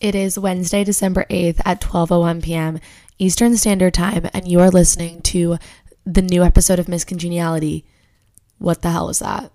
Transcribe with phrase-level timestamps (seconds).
[0.00, 2.80] It is Wednesday, December 8th at 12:01 p.m.
[3.18, 5.56] Eastern Standard Time and you are listening to
[6.04, 7.84] the new episode of Miss Congeniality.
[8.58, 9.52] What the hell is that?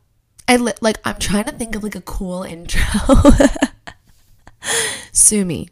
[0.48, 2.82] I li- like I'm trying to think of like a cool intro.
[5.12, 5.70] Sue me.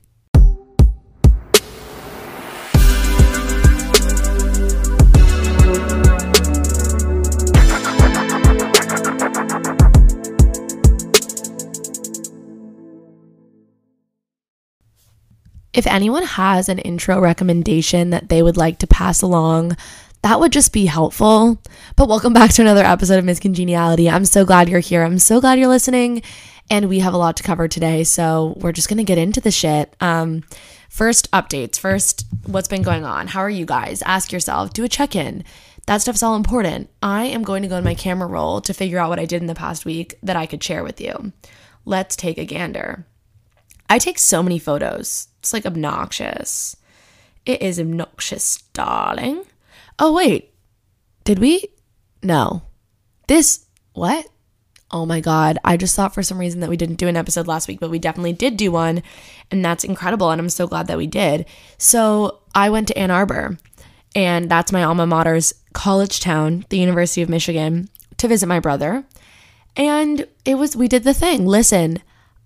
[15.79, 19.77] If anyone has an intro recommendation that they would like to pass along,
[20.23, 21.57] that would just be helpful.
[21.95, 24.09] But welcome back to another episode of Miss Congeniality.
[24.09, 25.03] I'm so glad you're here.
[25.03, 26.21] I'm so glad you're listening.
[26.69, 28.03] And we have a lot to cover today.
[28.03, 29.95] So we're just going to get into the shit.
[30.01, 30.43] Um,
[30.89, 31.79] first, updates.
[31.79, 33.27] First, what's been going on?
[33.27, 34.01] How are you guys?
[34.01, 35.45] Ask yourself, do a check in.
[35.85, 36.89] That stuff's all important.
[37.01, 39.41] I am going to go in my camera roll to figure out what I did
[39.41, 41.31] in the past week that I could share with you.
[41.85, 43.05] Let's take a gander.
[43.89, 45.28] I take so many photos.
[45.39, 46.75] It's like obnoxious.
[47.45, 49.43] It is obnoxious, darling.
[49.97, 50.53] Oh, wait.
[51.23, 51.65] Did we?
[52.21, 52.63] No.
[53.27, 54.27] This, what?
[54.91, 55.57] Oh my God.
[55.63, 57.91] I just thought for some reason that we didn't do an episode last week, but
[57.91, 59.03] we definitely did do one.
[59.51, 60.31] And that's incredible.
[60.31, 61.45] And I'm so glad that we did.
[61.77, 63.57] So I went to Ann Arbor,
[64.15, 69.05] and that's my alma mater's college town, the University of Michigan, to visit my brother.
[69.75, 71.45] And it was, we did the thing.
[71.45, 72.01] Listen,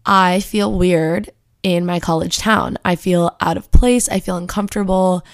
[0.05, 1.29] I feel weird
[1.63, 2.77] in my college town.
[2.85, 4.09] I feel out of place.
[4.09, 5.25] I feel uncomfortable.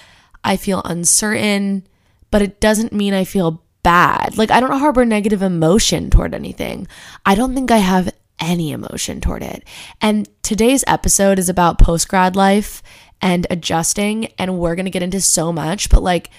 [0.42, 1.86] I feel uncertain,
[2.30, 4.38] but it doesn't mean I feel bad.
[4.38, 6.86] Like, I don't harbor negative emotion toward anything.
[7.26, 9.64] I don't think I have any emotion toward it.
[10.00, 12.82] And today's episode is about post grad life
[13.20, 14.26] and adjusting.
[14.38, 16.30] And we're to get into so much, but like,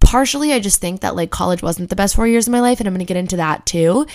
[0.00, 2.80] partially, I just think that like college wasn't the best four years of my life.
[2.80, 4.06] And I'm to get into that too.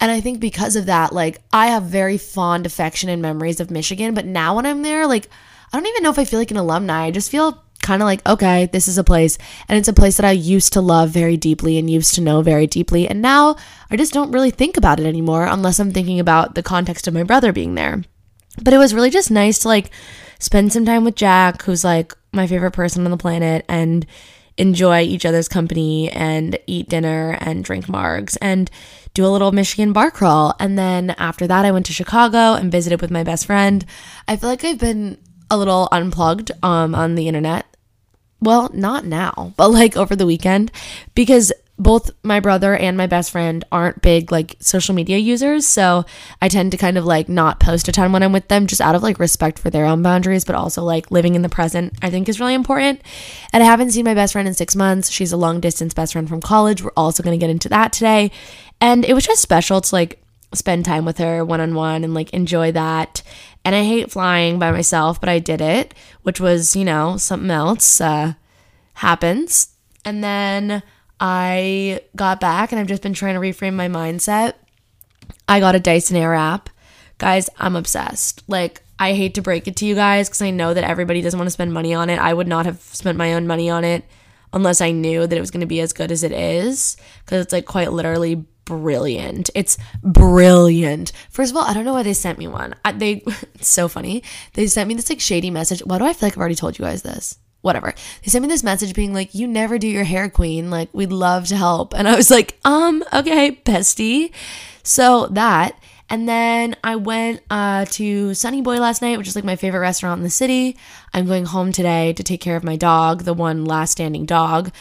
[0.00, 3.70] And I think because of that, like I have very fond affection and memories of
[3.70, 4.14] Michigan.
[4.14, 5.28] But now when I'm there, like
[5.72, 7.04] I don't even know if I feel like an alumni.
[7.04, 9.38] I just feel kind of like, okay, this is a place.
[9.68, 12.42] And it's a place that I used to love very deeply and used to know
[12.42, 13.08] very deeply.
[13.08, 13.56] And now
[13.90, 17.14] I just don't really think about it anymore unless I'm thinking about the context of
[17.14, 18.02] my brother being there.
[18.62, 19.90] But it was really just nice to like
[20.38, 24.06] spend some time with Jack, who's like my favorite person on the planet, and
[24.56, 28.70] enjoy each other's company and eat dinner and drink margs and
[29.14, 30.54] do a little Michigan bar crawl.
[30.58, 33.84] And then after that, I went to Chicago and visited with my best friend.
[34.28, 35.18] I feel like I've been
[35.50, 37.66] a little unplugged um, on the internet.
[38.40, 40.72] Well, not now, but like over the weekend
[41.14, 45.66] because both my brother and my best friend aren't big like social media users.
[45.66, 46.04] So
[46.40, 48.82] I tend to kind of like not post a ton when I'm with them just
[48.82, 51.94] out of like respect for their own boundaries, but also like living in the present,
[52.02, 53.00] I think is really important.
[53.52, 55.10] And I haven't seen my best friend in six months.
[55.10, 56.82] She's a long distance best friend from college.
[56.82, 58.30] We're also going to get into that today.
[58.80, 62.12] And it was just special to like spend time with her one on one and
[62.12, 63.22] like enjoy that.
[63.64, 67.50] And I hate flying by myself, but I did it, which was, you know, something
[67.50, 68.00] else.
[68.00, 68.34] Uh,
[69.00, 69.68] happens.
[70.04, 70.82] And then
[71.20, 74.54] I got back and I've just been trying to reframe my mindset.
[75.46, 76.66] I got a Dyson Airwrap.
[77.18, 78.42] Guys, I'm obsessed.
[78.48, 81.38] Like, I hate to break it to you guys because I know that everybody doesn't
[81.38, 82.18] want to spend money on it.
[82.18, 84.04] I would not have spent my own money on it
[84.52, 87.44] unless I knew that it was going to be as good as it is because
[87.44, 89.50] it's like quite literally brilliant.
[89.54, 91.12] It's brilliant.
[91.30, 92.74] First of all, I don't know why they sent me one.
[92.84, 93.12] I, they
[93.54, 94.22] it's so funny.
[94.54, 95.80] They sent me this like shady message.
[95.80, 97.38] Why do I feel like I've already told you guys this?
[97.62, 97.94] Whatever.
[98.22, 100.70] They sent me this message being like, "You never do your hair, queen.
[100.70, 104.32] Like, we'd love to help." And I was like, "Um, okay, bestie."
[104.82, 105.78] So that,
[106.08, 109.80] and then I went uh, to Sunny Boy last night, which is like my favorite
[109.80, 110.76] restaurant in the city.
[111.14, 114.72] I'm going home today to take care of my dog, the one last standing dog.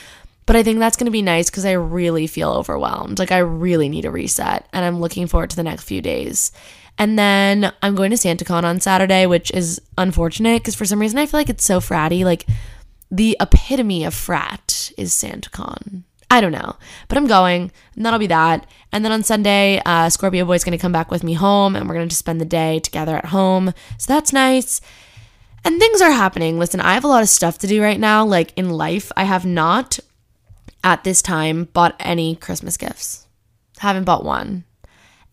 [0.47, 3.19] But I think that's going to be nice because I really feel overwhelmed.
[3.19, 6.51] Like, I really need a reset, and I'm looking forward to the next few days.
[6.99, 11.17] And then I'm going to SantaCon on Saturday, which is unfortunate because for some reason
[11.17, 12.25] I feel like it's so fratty.
[12.25, 12.45] Like
[13.09, 16.03] the epitome of frat is SantaCon.
[16.29, 16.75] I don't know,
[17.07, 18.69] but I'm going, and that'll be that.
[18.91, 21.95] And then on Sunday, uh, Scorpio Boy's gonna come back with me home, and we're
[21.95, 23.73] gonna spend the day together at home.
[23.97, 24.79] So that's nice.
[25.65, 26.59] And things are happening.
[26.59, 28.23] Listen, I have a lot of stuff to do right now.
[28.25, 29.99] Like in life, I have not
[30.83, 33.25] at this time bought any Christmas gifts.
[33.79, 34.65] Haven't bought one.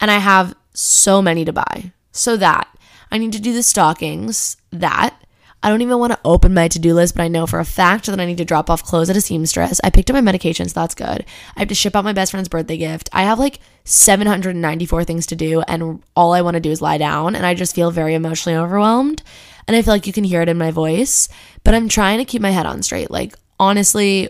[0.01, 1.93] And I have so many to buy.
[2.13, 2.69] So that
[3.11, 5.15] I need to do the stockings, that
[5.63, 7.65] I don't even want to open my to do list, but I know for a
[7.65, 9.81] fact that I need to drop off clothes at a seamstress.
[9.83, 11.25] I picked up my medications, that's good.
[11.57, 13.09] I have to ship out my best friend's birthday gift.
[13.13, 16.99] I have like 794 things to do, and all I want to do is lie
[16.99, 19.23] down, and I just feel very emotionally overwhelmed.
[19.67, 21.29] And I feel like you can hear it in my voice,
[21.65, 23.11] but I'm trying to keep my head on straight.
[23.11, 24.29] Like, honestly,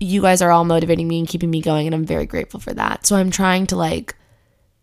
[0.00, 2.72] you guys are all motivating me and keeping me going, and I'm very grateful for
[2.72, 3.04] that.
[3.04, 4.14] So I'm trying to like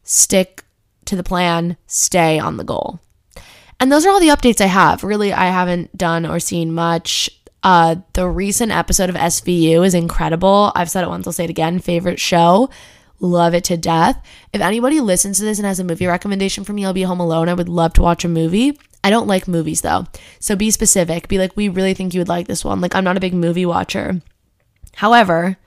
[0.03, 0.63] stick
[1.05, 2.99] to the plan, stay on the goal.
[3.79, 5.03] And those are all the updates I have.
[5.03, 7.29] Really, I haven't done or seen much.
[7.63, 10.71] Uh, the recent episode of SVU is incredible.
[10.75, 11.79] I've said it once, I'll say it again.
[11.79, 12.69] Favorite show.
[13.21, 14.21] Love it to death.
[14.53, 17.19] If anybody listens to this and has a movie recommendation for me, I'll be home
[17.19, 17.49] alone.
[17.49, 18.79] I would love to watch a movie.
[19.03, 20.05] I don't like movies though.
[20.39, 21.27] So be specific.
[21.27, 22.79] Be like, we really think you would like this one.
[22.81, 24.21] Like, I'm not a big movie watcher.
[24.95, 25.57] However,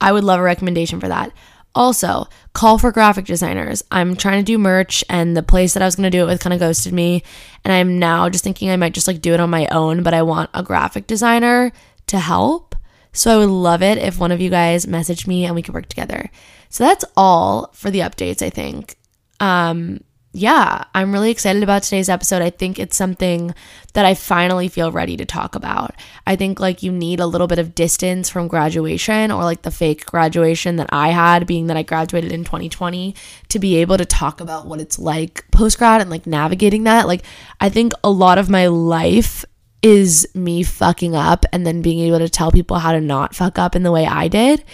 [0.00, 1.32] I would love a recommendation for that.
[1.78, 3.84] Also, call for graphic designers.
[3.92, 6.26] I'm trying to do merch, and the place that I was going to do it
[6.26, 7.22] with kind of ghosted me.
[7.64, 10.12] And I'm now just thinking I might just like do it on my own, but
[10.12, 11.70] I want a graphic designer
[12.08, 12.74] to help.
[13.12, 15.72] So I would love it if one of you guys messaged me and we could
[15.72, 16.32] work together.
[16.68, 18.96] So that's all for the updates, I think.
[19.38, 20.00] Um,
[20.38, 22.42] yeah, I'm really excited about today's episode.
[22.42, 23.54] I think it's something
[23.94, 25.94] that I finally feel ready to talk about.
[26.26, 29.70] I think like you need a little bit of distance from graduation or like the
[29.70, 33.14] fake graduation that I had, being that I graduated in 2020,
[33.48, 37.06] to be able to talk about what it's like post grad and like navigating that.
[37.06, 37.24] Like,
[37.60, 39.44] I think a lot of my life
[39.82, 43.58] is me fucking up and then being able to tell people how to not fuck
[43.58, 44.64] up in the way I did.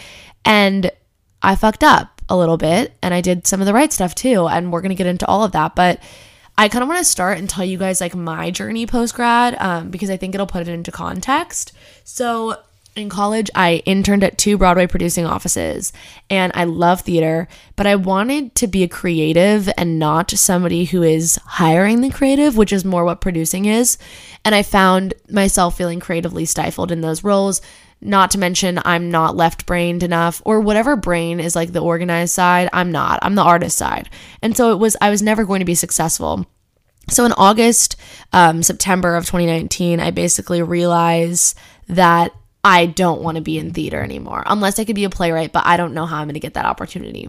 [0.45, 0.91] And
[1.43, 4.47] I fucked up a little bit and I did some of the right stuff too.
[4.47, 5.75] And we're going to get into all of that.
[5.75, 6.01] But
[6.57, 9.57] I kind of want to start and tell you guys like my journey post grad
[9.61, 11.73] um, because I think it'll put it into context.
[12.05, 12.57] So,
[12.97, 15.93] in college, I interned at two Broadway producing offices
[16.31, 21.03] and I love theater, but I wanted to be a creative and not somebody who
[21.03, 23.99] is hiring the creative, which is more what producing is.
[24.45, 27.61] And I found myself feeling creatively stifled in those roles
[28.05, 32.35] not to mention, I'm not left brained enough, or whatever brain is like the organized
[32.35, 32.69] side.
[32.73, 33.19] I'm not.
[33.23, 34.11] I'm the artist side.
[34.43, 36.47] And so it was, I was never going to be successful.
[37.09, 37.97] So in August,
[38.33, 41.59] um, September of 2019, I basically realized
[41.89, 42.33] that
[42.65, 45.67] I don't want to be in theater anymore unless I could be a playwright, but
[45.67, 47.29] I don't know how I'm going to get that opportunity.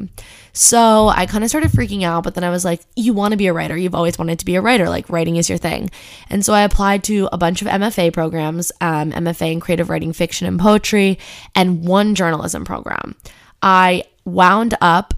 [0.53, 3.37] So I kind of started freaking out, but then I was like, you want to
[3.37, 3.75] be a writer.
[3.75, 4.87] You've always wanted to be a writer.
[4.87, 5.89] Like writing is your thing.
[6.29, 10.13] And so I applied to a bunch of MFA programs, um, MFA in creative writing,
[10.13, 11.19] fiction, and poetry,
[11.53, 13.15] and one journalism program.
[13.61, 15.13] I wound up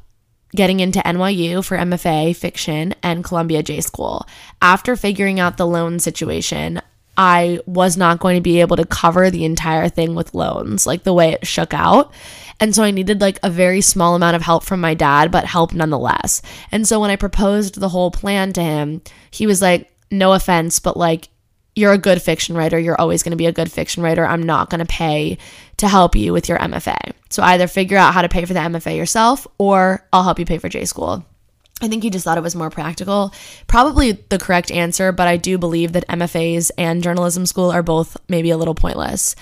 [0.56, 4.25] getting into NYU for MFA fiction and Columbia J School.
[4.64, 6.81] After figuring out the loan situation,
[7.18, 11.04] I was not going to be able to cover the entire thing with loans, like
[11.04, 12.14] the way it shook out.
[12.60, 15.46] And so I needed like a very small amount of help from my dad, but
[15.46, 16.42] help nonetheless.
[16.72, 20.80] And so when I proposed the whole plan to him, he was like, no offense,
[20.80, 21.30] but like,
[21.75, 22.80] you're a good fiction writer.
[22.80, 24.25] You're always going to be a good fiction writer.
[24.25, 25.38] I'm not going to pay
[25.78, 27.14] to help you with your MFA.
[27.30, 30.46] So either figure out how to pay for the MFA yourself or I'll help you
[30.46, 31.24] pay for J school.
[31.82, 33.34] I think he just thought it was more practical.
[33.68, 38.18] Probably the correct answer, but I do believe that MFAs and journalism school are both
[38.28, 39.36] maybe a little pointless.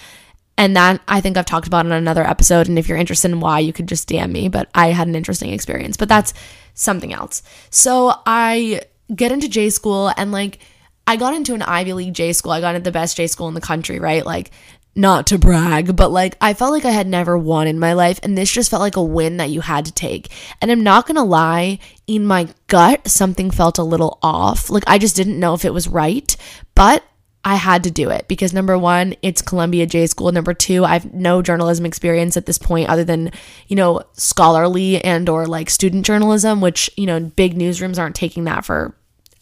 [0.57, 2.67] And that I think I've talked about in another episode.
[2.67, 4.47] And if you're interested in why, you could just DM me.
[4.49, 6.33] But I had an interesting experience, but that's
[6.73, 7.41] something else.
[7.69, 8.81] So I
[9.13, 10.59] get into J school and like,
[11.07, 12.51] I got into an Ivy League J school.
[12.51, 14.25] I got into the best J school in the country, right?
[14.25, 14.51] Like,
[14.95, 18.19] not to brag, but like I felt like I had never won in my life,
[18.23, 20.31] and this just felt like a win that you had to take.
[20.61, 24.69] And I'm not gonna lie, in my gut, something felt a little off.
[24.69, 26.35] Like I just didn't know if it was right,
[26.75, 27.03] but
[27.47, 30.31] I had to do it because number one, it's Columbia J School.
[30.31, 33.31] Number two, I've no journalism experience at this point other than,
[33.67, 38.45] you know, scholarly and or like student journalism, which, you know, big newsrooms aren't taking
[38.45, 38.95] that for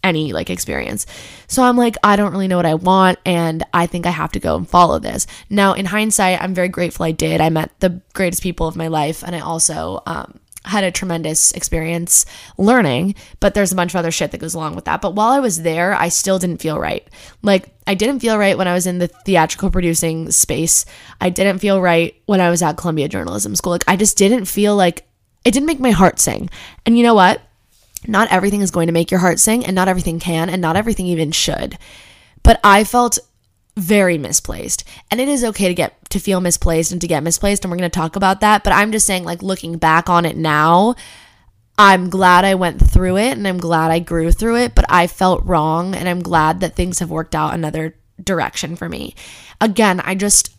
[0.04, 1.06] any like experience.
[1.48, 4.32] So I'm like, I don't really know what I want, and I think I have
[4.34, 5.28] to go and follow this.
[5.50, 7.42] Now, in hindsight, I'm very grateful I did.
[7.42, 11.52] I met the greatest people of my life, and I also um, had a tremendous
[11.52, 12.26] experience
[12.58, 15.02] learning, but there's a bunch of other shit that goes along with that.
[15.02, 17.08] But while I was there, I still didn't feel right.
[17.42, 20.86] Like, I didn't feel right when I was in the theatrical producing space.
[21.20, 23.74] I didn't feel right when I was at Columbia Journalism School.
[23.74, 25.06] Like, I just didn't feel like
[25.44, 26.50] it didn't make my heart sing.
[26.86, 27.42] And you know what?
[28.08, 30.76] Not everything is going to make your heart sing, and not everything can, and not
[30.76, 31.78] everything even should.
[32.44, 33.20] But I felt
[33.76, 34.84] very misplaced.
[35.10, 37.78] And it is okay to get to feel misplaced and to get misplaced and we're
[37.78, 40.96] going to talk about that, but I'm just saying like looking back on it now,
[41.78, 45.08] I'm glad I went through it and I'm glad I grew through it, but I
[45.08, 49.16] felt wrong and I'm glad that things have worked out another direction for me.
[49.60, 50.56] Again, I just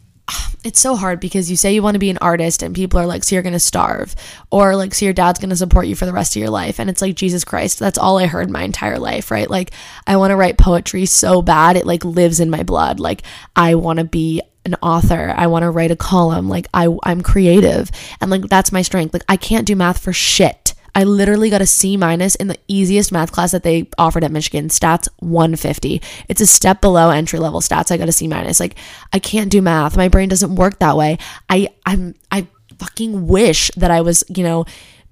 [0.64, 3.06] it's so hard because you say you want to be an artist and people are
[3.06, 4.14] like so you're going to starve
[4.50, 6.80] or like so your dad's going to support you for the rest of your life
[6.80, 9.48] and it's like Jesus Christ that's all I heard my entire life right?
[9.48, 9.72] Like
[10.06, 12.98] I want to write poetry so bad it like lives in my blood.
[12.98, 13.22] Like
[13.54, 17.20] I want to be an author I want to write a column like I I'm
[17.20, 17.90] creative
[18.20, 19.12] and like that's my strength.
[19.12, 20.63] Like I can't do math for shit
[20.94, 24.30] I literally got a C minus in the easiest math class that they offered at
[24.30, 26.00] Michigan, stats 150.
[26.28, 27.90] It's a step below entry level stats.
[27.90, 28.60] I got a C minus.
[28.60, 28.76] Like
[29.12, 29.96] I can't do math.
[29.96, 31.18] My brain doesn't work that way.
[31.48, 32.46] I I'm I
[32.78, 34.64] fucking wish that I was, you know,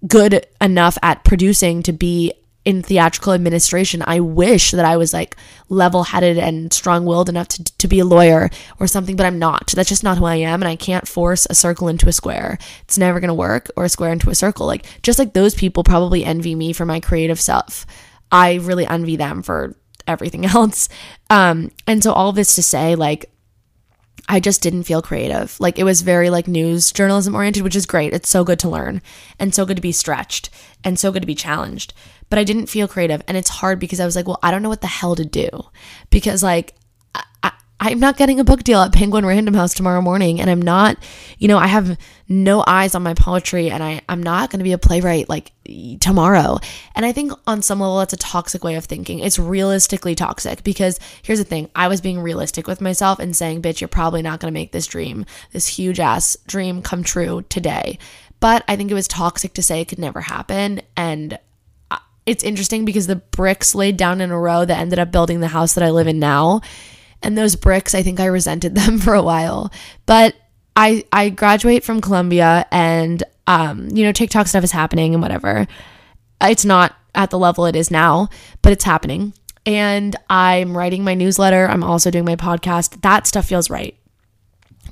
[0.07, 2.33] good enough at producing to be
[2.65, 4.03] in theatrical administration.
[4.07, 5.37] I wish that I was like
[5.69, 9.39] level headed and strong willed enough to, to be a lawyer or something, but I'm
[9.39, 9.69] not.
[9.69, 10.63] That's just not who I am.
[10.63, 12.59] And I can't force a circle into a square.
[12.83, 14.67] It's never going to work or a square into a circle.
[14.67, 17.85] Like, just like those people probably envy me for my creative self,
[18.31, 19.75] I really envy them for
[20.07, 20.89] everything else.
[21.31, 23.29] Um, and so, all this to say, like,
[24.29, 25.59] I just didn't feel creative.
[25.59, 28.13] Like it was very like news journalism oriented, which is great.
[28.13, 29.03] It's so good to learn
[29.39, 30.49] and so good to be stretched
[30.85, 31.93] and so good to be challenged.
[32.33, 33.23] But I didn't feel creative.
[33.29, 35.25] And it's hard because I was like, well, I don't know what the hell to
[35.27, 35.51] do.
[36.09, 36.75] Because like
[37.83, 40.41] I'm not getting a book deal at Penguin Random House tomorrow morning.
[40.41, 40.97] And I'm not,
[41.39, 41.99] you know, I have
[42.29, 45.51] no eyes on my poetry and I, I'm not going to be a playwright like
[45.99, 46.59] tomorrow.
[46.95, 49.19] And I think on some level, that's a toxic way of thinking.
[49.19, 53.61] It's realistically toxic because here's the thing I was being realistic with myself and saying,
[53.61, 57.43] bitch, you're probably not going to make this dream, this huge ass dream come true
[57.49, 57.99] today.
[58.39, 60.83] But I think it was toxic to say it could never happen.
[60.97, 61.37] And
[62.27, 65.49] it's interesting because the bricks laid down in a row that ended up building the
[65.49, 66.61] house that I live in now
[67.23, 69.73] and those bricks, I think I resented them for a while.
[70.07, 70.35] But
[70.75, 75.67] I I graduate from Columbia and um, you know, TikTok stuff is happening and whatever.
[76.41, 78.29] It's not at the level it is now,
[78.63, 79.35] but it's happening.
[79.67, 81.69] And I'm writing my newsletter.
[81.69, 83.03] I'm also doing my podcast.
[83.03, 83.97] That stuff feels right.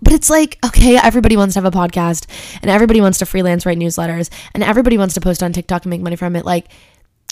[0.03, 2.27] But it's like, okay, everybody wants to have a podcast
[2.63, 5.91] and everybody wants to freelance write newsletters and everybody wants to post on TikTok and
[5.91, 6.45] make money from it.
[6.45, 6.69] Like,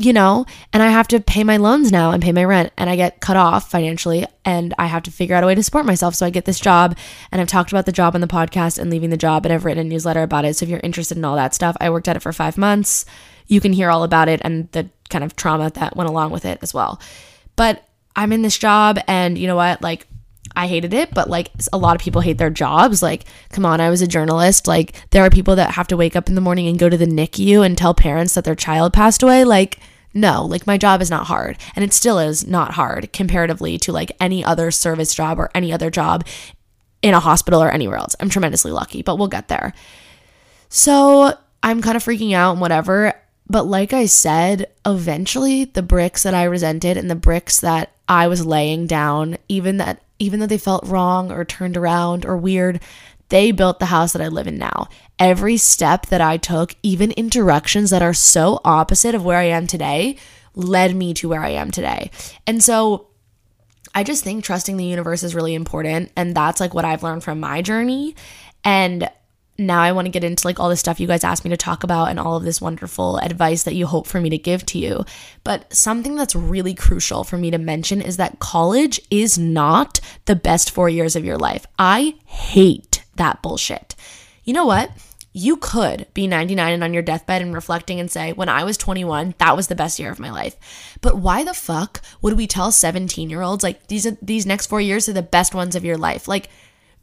[0.00, 2.88] you know, and I have to pay my loans now and pay my rent and
[2.88, 5.87] I get cut off financially and I have to figure out a way to support
[5.87, 6.14] myself.
[6.14, 6.97] So I get this job
[7.33, 9.64] and I've talked about the job on the podcast and leaving the job and I've
[9.64, 10.55] written a newsletter about it.
[10.55, 13.07] So if you're interested in all that stuff, I worked at it for five months.
[13.47, 16.45] You can hear all about it and the kind of trauma that went along with
[16.45, 17.00] it as well.
[17.57, 19.83] But I'm in this job and you know what?
[19.83, 20.07] Like,
[20.57, 23.02] I hated it, but like a lot of people hate their jobs.
[23.02, 24.67] Like, come on, I was a journalist.
[24.67, 26.97] Like, there are people that have to wake up in the morning and go to
[26.97, 29.45] the NICU and tell parents that their child passed away.
[29.45, 29.78] Like,
[30.15, 31.59] no, like my job is not hard.
[31.77, 35.73] And it still is not hard comparatively to like any other service job or any
[35.73, 36.27] other job
[37.03, 38.17] in a hospital or anywhere else.
[38.19, 39.73] I'm tremendously lucky, but we'll get there.
[40.69, 43.15] So I'm kind of freaking out and whatever.
[43.49, 48.29] But like I said, eventually the bricks that I resented and the bricks that I
[48.29, 52.81] was laying down, even that even though they felt wrong or turned around or weird,
[53.28, 54.88] they built the house that I live in now.
[55.18, 59.44] Every step that I took, even in directions that are so opposite of where I
[59.44, 60.16] am today,
[60.54, 62.11] led me to where I am today.
[62.47, 63.08] And so
[63.94, 66.12] I just think trusting the universe is really important.
[66.16, 68.16] And that's like what I've learned from my journey.
[68.64, 69.11] And
[69.61, 71.56] now I want to get into like all the stuff you guys asked me to
[71.56, 74.64] talk about and all of this wonderful advice that you hope for me to give
[74.66, 75.04] to you.
[75.42, 80.37] But something that's really crucial for me to mention is that college is not the
[80.37, 81.66] best 4 years of your life.
[81.76, 82.88] I hate
[83.18, 83.94] that bullshit.
[84.44, 84.90] You know what?
[85.32, 88.76] You could be 99 and on your deathbed and reflecting and say, when I was
[88.76, 90.56] 21, that was the best year of my life.
[91.00, 94.66] But why the fuck would we tell 17 year olds, like, these, are, these next
[94.66, 96.26] four years are the best ones of your life?
[96.26, 96.48] Like,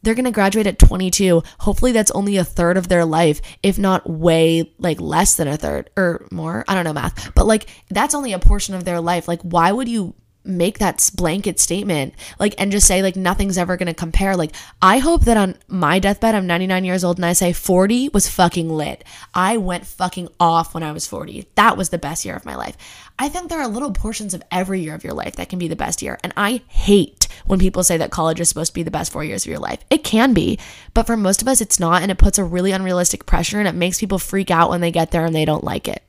[0.02, 1.42] they're going to graduate at 22.
[1.60, 5.56] Hopefully that's only a third of their life, if not way like less than a
[5.56, 6.64] third or more.
[6.68, 9.26] I don't know math, but like that's only a portion of their life.
[9.26, 10.14] Like why would you
[10.46, 14.36] make that blanket statement like and just say like nothing's ever going to compare.
[14.36, 18.10] Like i hope that on my deathbed i'm 99 years old and i say 40
[18.10, 19.04] was fucking lit.
[19.34, 22.54] I went fucking off when i was 40 that was the best year of my
[22.54, 22.76] life.
[23.18, 25.68] I think there are little portions of every year of your life that can be
[25.68, 28.82] the best year and i hate when people say that college is supposed to be
[28.82, 29.80] the best four years of your life.
[29.90, 30.58] It can be
[30.94, 33.68] but for most of us it's not and it puts a really unrealistic pressure and
[33.68, 36.02] it makes people freak out when they get there and they don't like it.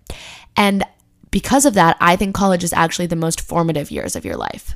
[0.55, 0.83] And
[1.31, 4.75] because of that, I think college is actually the most formative years of your life.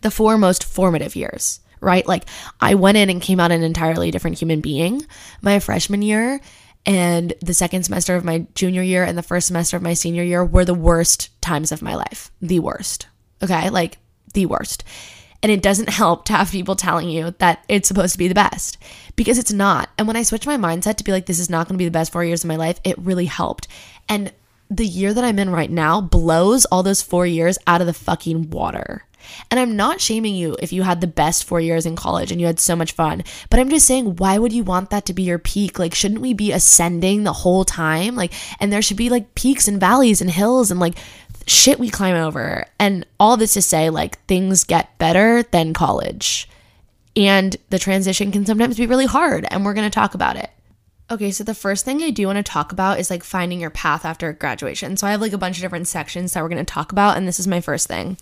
[0.00, 2.06] The four most formative years, right?
[2.06, 2.24] Like
[2.60, 5.06] I went in and came out an entirely different human being
[5.40, 6.40] my freshman year
[6.86, 10.22] and the second semester of my junior year and the first semester of my senior
[10.22, 12.30] year were the worst times of my life.
[12.42, 13.06] The worst.
[13.42, 13.70] Okay?
[13.70, 13.98] Like
[14.34, 14.84] the worst.
[15.42, 18.34] And it doesn't help to have people telling you that it's supposed to be the
[18.34, 18.78] best
[19.16, 19.88] because it's not.
[19.96, 21.86] And when I switched my mindset to be like, this is not going to be
[21.86, 23.66] the best four years of my life, it really helped.
[24.08, 24.32] And
[24.70, 27.92] the year that I'm in right now blows all those four years out of the
[27.92, 29.04] fucking water.
[29.50, 32.40] And I'm not shaming you if you had the best four years in college and
[32.40, 35.14] you had so much fun, but I'm just saying, why would you want that to
[35.14, 35.78] be your peak?
[35.78, 38.16] Like, shouldn't we be ascending the whole time?
[38.16, 40.96] Like, and there should be like peaks and valleys and hills and like
[41.46, 42.66] shit we climb over.
[42.78, 46.48] And all this to say, like, things get better than college.
[47.16, 50.50] And the transition can sometimes be really hard, and we're gonna talk about it.
[51.10, 53.70] Okay, so the first thing I do want to talk about is like finding your
[53.70, 54.96] path after graduation.
[54.96, 57.16] So I have like a bunch of different sections that we're going to talk about,
[57.16, 58.16] and this is my first thing.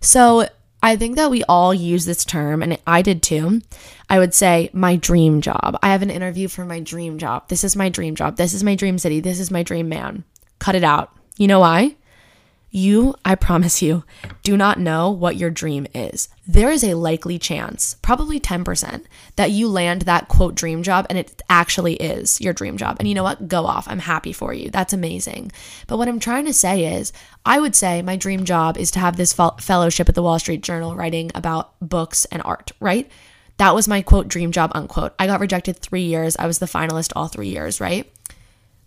[0.00, 0.48] So
[0.82, 3.60] I think that we all use this term, and I did too.
[4.08, 5.78] I would say my dream job.
[5.82, 7.48] I have an interview for my dream job.
[7.48, 8.36] This is my dream job.
[8.36, 9.20] This is my dream city.
[9.20, 10.24] This is my dream man.
[10.58, 11.14] Cut it out.
[11.36, 11.96] You know why?
[12.74, 14.02] You, I promise you,
[14.42, 16.30] do not know what your dream is.
[16.46, 19.04] There is a likely chance, probably 10%,
[19.36, 22.96] that you land that quote dream job and it actually is your dream job.
[22.98, 23.46] And you know what?
[23.46, 23.86] Go off.
[23.88, 24.70] I'm happy for you.
[24.70, 25.52] That's amazing.
[25.86, 27.12] But what I'm trying to say is,
[27.44, 30.62] I would say my dream job is to have this fellowship at the Wall Street
[30.62, 33.10] Journal writing about books and art, right?
[33.58, 35.12] That was my quote dream job, unquote.
[35.18, 36.38] I got rejected three years.
[36.38, 38.10] I was the finalist all three years, right?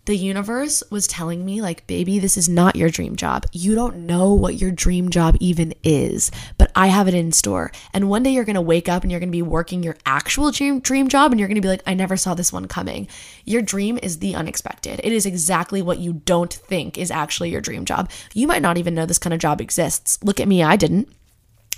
[0.06, 3.44] The universe was telling me, like, baby, this is not your dream job.
[3.52, 7.72] You don't know what your dream job even is, but I have it in store.
[7.92, 10.78] And one day you're gonna wake up and you're gonna be working your actual dream,
[10.78, 13.08] dream job and you're gonna be like, I never saw this one coming.
[13.44, 15.00] Your dream is the unexpected.
[15.02, 18.10] It is exactly what you don't think is actually your dream job.
[18.32, 20.18] You might not even know this kind of job exists.
[20.22, 21.08] Look at me, I didn't.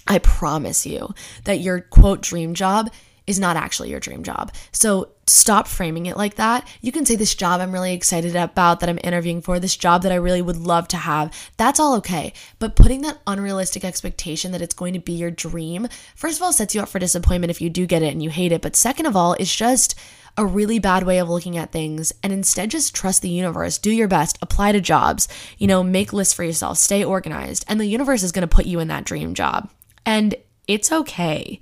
[0.07, 2.91] I promise you that your quote dream job
[3.29, 4.51] is not actually your dream job.
[4.73, 6.67] So stop framing it like that.
[6.81, 10.03] You can say, This job I'm really excited about that I'm interviewing for, this job
[10.03, 11.31] that I really would love to have.
[11.59, 12.33] That's all okay.
[12.59, 16.53] But putting that unrealistic expectation that it's going to be your dream, first of all,
[16.55, 18.63] sets you up for disappointment if you do get it and you hate it.
[18.63, 19.95] But second of all, it's just
[20.39, 23.77] a really bad way of looking at things and instead just trust the universe.
[23.77, 27.79] Do your best, apply to jobs, you know, make lists for yourself, stay organized, and
[27.79, 29.69] the universe is going to put you in that dream job.
[30.07, 30.35] And
[30.67, 31.61] it's okay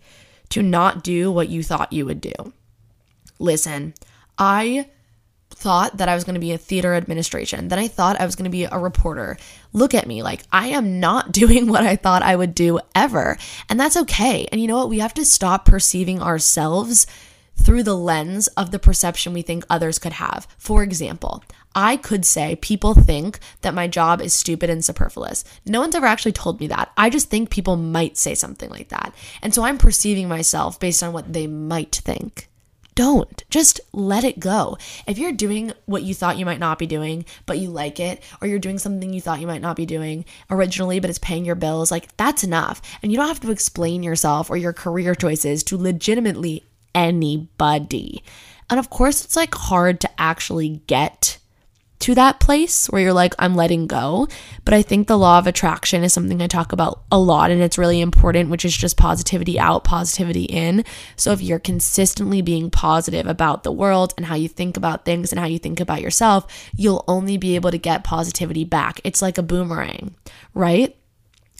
[0.50, 2.32] to not do what you thought you would do.
[3.38, 3.94] Listen,
[4.38, 4.88] I
[5.50, 7.68] thought that I was going to be a theater administration.
[7.68, 9.38] Then I thought I was going to be a reporter.
[9.72, 10.22] Look at me.
[10.22, 13.38] Like, I am not doing what I thought I would do ever.
[13.68, 14.46] And that's okay.
[14.52, 14.90] And you know what?
[14.90, 17.06] We have to stop perceiving ourselves
[17.56, 20.46] through the lens of the perception we think others could have.
[20.58, 21.42] For example,
[21.76, 25.44] I could say people think that my job is stupid and superfluous.
[25.66, 26.90] No one's ever actually told me that.
[26.96, 29.14] I just think people might say something like that.
[29.42, 32.48] And so I'm perceiving myself based on what they might think.
[32.94, 33.44] Don't.
[33.50, 34.78] Just let it go.
[35.06, 38.22] If you're doing what you thought you might not be doing, but you like it,
[38.40, 41.44] or you're doing something you thought you might not be doing originally, but it's paying
[41.44, 42.80] your bills, like that's enough.
[43.02, 46.64] And you don't have to explain yourself or your career choices to legitimately
[46.94, 48.24] anybody.
[48.70, 51.36] And of course, it's like hard to actually get
[52.06, 54.28] to that place where you're like, I'm letting go.
[54.64, 57.60] But I think the law of attraction is something I talk about a lot and
[57.60, 60.84] it's really important, which is just positivity out, positivity in.
[61.16, 65.32] So if you're consistently being positive about the world and how you think about things
[65.32, 69.00] and how you think about yourself, you'll only be able to get positivity back.
[69.02, 70.14] It's like a boomerang,
[70.54, 70.96] right?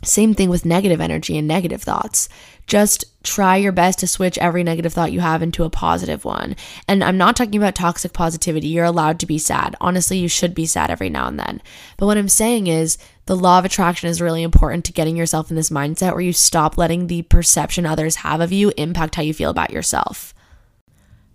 [0.07, 2.29] Same thing with negative energy and negative thoughts.
[2.66, 6.57] Just try your best to switch every negative thought you have into a positive one.
[6.88, 8.69] And I'm not talking about toxic positivity.
[8.69, 9.77] You're allowed to be sad.
[9.81, 11.61] Honestly, you should be sad every now and then.
[11.97, 15.51] But what I'm saying is the law of attraction is really important to getting yourself
[15.51, 19.23] in this mindset where you stop letting the perception others have of you impact how
[19.23, 20.35] you feel about yourself.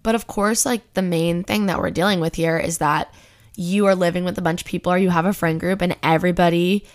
[0.04, 3.14] But of course, like the main thing that we're dealing with here is that
[3.56, 5.96] you are living with a bunch of people or you have a friend group and
[6.02, 6.86] everybody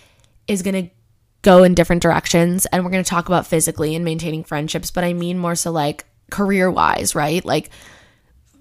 [0.47, 0.91] is going to
[1.47, 5.05] go in different directions and we're going to talk about physically and maintaining friendships, but
[5.05, 7.43] I mean more so like career wise, right?
[7.45, 7.69] Like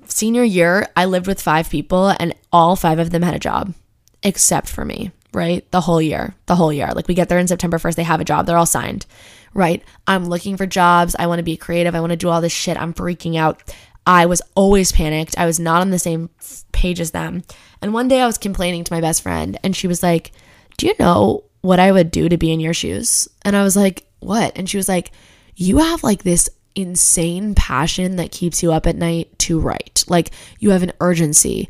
[0.07, 3.75] senior year, I lived with five people and all five of them had a job
[4.23, 5.69] except for me, right?
[5.73, 6.93] The whole year, the whole year.
[6.95, 9.05] Like we get there in September 1st, they have a job, they're all signed,
[9.53, 9.83] right?
[10.07, 11.17] I'm looking for jobs.
[11.19, 11.97] I want to be creative.
[11.97, 12.81] I want to do all this shit.
[12.81, 13.65] I'm freaking out.
[14.07, 15.37] I was always panicked.
[15.37, 16.31] I was not on the same
[16.71, 17.43] page as them.
[17.83, 20.31] And one day I was complaining to my best friend and she was like,
[20.77, 23.29] Do you know what I would do to be in your shoes.
[23.45, 24.57] And I was like, what?
[24.57, 25.13] And she was like,
[25.55, 30.05] you have like this insane passion that keeps you up at night to write.
[30.09, 31.69] Like you have an urgency.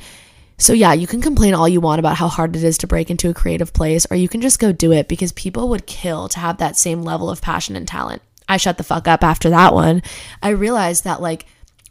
[0.59, 3.11] So, yeah, you can complain all you want about how hard it is to break
[3.11, 6.31] into a creative place, or you can just go do it because people would kill
[6.31, 8.22] to have that same level of passion and talent.
[8.49, 10.03] I shut the fuck up after that one.
[10.42, 11.44] I realized that, like,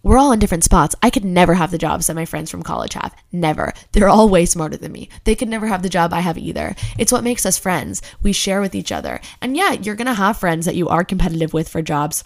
[0.05, 0.93] we're all in different spots.
[1.01, 3.15] I could never have the jobs that my friends from college have.
[3.31, 3.73] Never.
[3.91, 5.09] They're all way smarter than me.
[5.23, 6.75] They could never have the job I have either.
[6.99, 8.03] It's what makes us friends.
[8.21, 9.19] We share with each other.
[9.41, 12.23] And yeah, you're going to have friends that you are competitive with for jobs.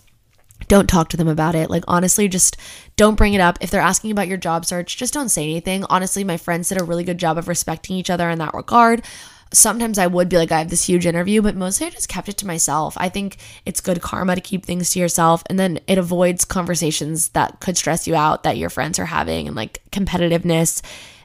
[0.68, 1.70] Don't talk to them about it.
[1.70, 2.58] Like, honestly, just
[2.98, 3.58] don't bring it up.
[3.62, 5.86] If they're asking about your job search, just don't say anything.
[5.86, 9.04] Honestly, my friends did a really good job of respecting each other in that regard
[9.52, 12.30] sometimes I would be like, I have this huge interview, but mostly I just kept
[12.30, 12.96] it to myself.
[12.98, 17.30] I think it's good karma to keep things to yourself, and then it avoids conversations
[17.30, 20.82] that could stress you out that your friends are having and like competitiveness,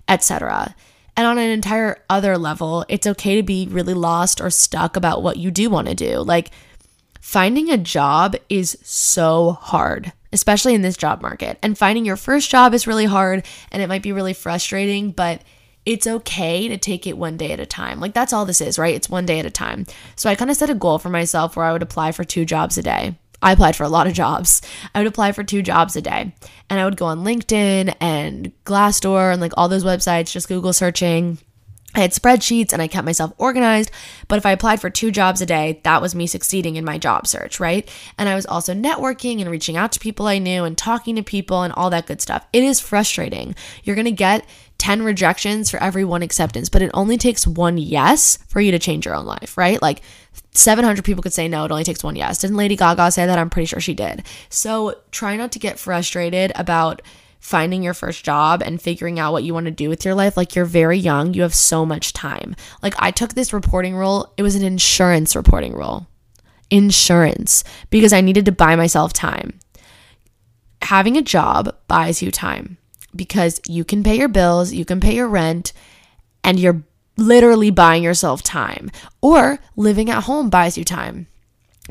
[0.09, 0.75] etc.
[1.17, 5.23] And on an entire other level, it's okay to be really lost or stuck about
[5.23, 6.19] what you do want to do.
[6.19, 6.51] Like
[7.21, 11.59] finding a job is so hard, especially in this job market.
[11.63, 15.43] And finding your first job is really hard and it might be really frustrating, but
[15.87, 18.01] it's okay to take it one day at a time.
[18.01, 18.95] Like that's all this is, right?
[18.95, 19.87] It's one day at a time.
[20.17, 22.45] So I kind of set a goal for myself where I would apply for two
[22.45, 23.17] jobs a day.
[23.43, 24.63] I applied for a lot of jobs.
[24.95, 26.35] I would apply for two jobs a day.
[26.71, 30.73] And I would go on LinkedIn and Glassdoor and like all those websites, just Google
[30.73, 31.39] searching
[31.95, 33.91] I had spreadsheets and I kept myself organized.
[34.27, 36.99] But if I applied for two jobs a day, that was me succeeding in my
[36.99, 37.89] job search, right?
[38.19, 41.23] And I was also networking and reaching out to people I knew and talking to
[41.23, 42.47] people and all that good stuff.
[42.53, 43.55] It is frustrating.
[43.85, 44.45] You're going to get
[44.79, 48.79] 10 rejections for every one acceptance, but it only takes one yes for you to
[48.79, 49.81] change your own life, right?
[49.81, 50.03] Like
[50.53, 52.39] 700 people could say no, it only takes one yes.
[52.39, 53.39] Didn't Lady Gaga say that?
[53.39, 54.25] I'm pretty sure she did.
[54.49, 57.03] So try not to get frustrated about
[57.41, 60.37] finding your first job and figuring out what you want to do with your life.
[60.37, 62.57] Like you're very young, you have so much time.
[62.83, 66.07] Like I took this reporting role, it was an insurance reporting role.
[66.71, 69.61] Insurance, because I needed to buy myself time.
[70.83, 72.79] Having a job buys you time
[73.15, 75.73] because you can pay your bills, you can pay your rent,
[76.43, 76.83] and you're
[77.17, 78.91] literally buying yourself time.
[79.21, 81.27] Or living at home buys you time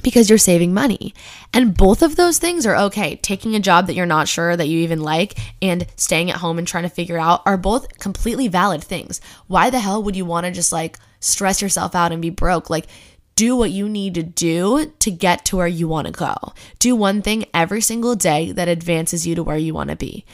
[0.01, 1.13] because you're saving money.
[1.53, 3.17] And both of those things are okay.
[3.17, 6.57] Taking a job that you're not sure that you even like and staying at home
[6.57, 9.21] and trying to figure out are both completely valid things.
[9.47, 12.69] Why the hell would you want to just like stress yourself out and be broke?
[12.69, 12.87] Like,
[13.35, 16.35] do what you need to do to get to where you want to go.
[16.79, 20.25] Do one thing every single day that advances you to where you want to be.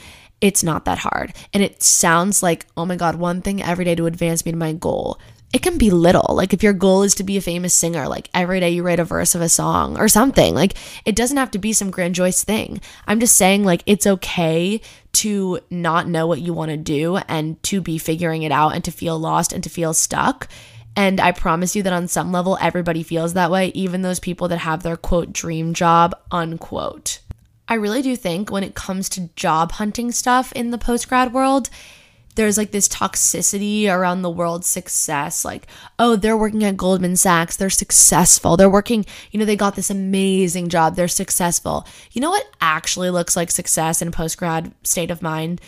[0.41, 1.33] It's not that hard.
[1.53, 4.57] And it sounds like, oh my God, one thing every day to advance me to
[4.57, 5.19] my goal
[5.51, 6.35] it can be little.
[6.35, 8.99] Like if your goal is to be a famous singer, like every day you write
[8.99, 10.53] a verse of a song or something.
[10.53, 10.75] Like
[11.05, 12.81] it doesn't have to be some grandiose thing.
[13.07, 14.81] I'm just saying like it's okay
[15.13, 18.83] to not know what you want to do and to be figuring it out and
[18.83, 20.47] to feel lost and to feel stuck.
[20.95, 24.49] And I promise you that on some level everybody feels that way, even those people
[24.49, 27.21] that have their quote dream job, unquote.
[27.69, 31.31] I really do think when it comes to job hunting stuff in the post grad
[31.31, 31.69] world,
[32.33, 35.45] there's like this toxicity around the world's success.
[35.45, 35.67] Like,
[35.99, 37.57] oh, they're working at Goldman Sachs.
[37.57, 38.57] They're successful.
[38.57, 40.95] They're working, you know, they got this amazing job.
[40.95, 41.85] They're successful.
[42.11, 45.61] You know what actually looks like success in post grad state of mind?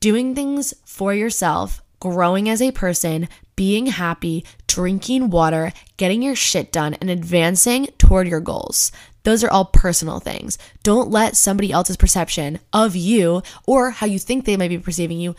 [0.00, 6.72] Doing things for yourself, growing as a person, being happy, drinking water, getting your shit
[6.72, 8.92] done, and advancing toward your goals.
[9.24, 10.58] Those are all personal things.
[10.82, 15.20] Don't let somebody else's perception of you or how you think they might be perceiving
[15.20, 15.36] you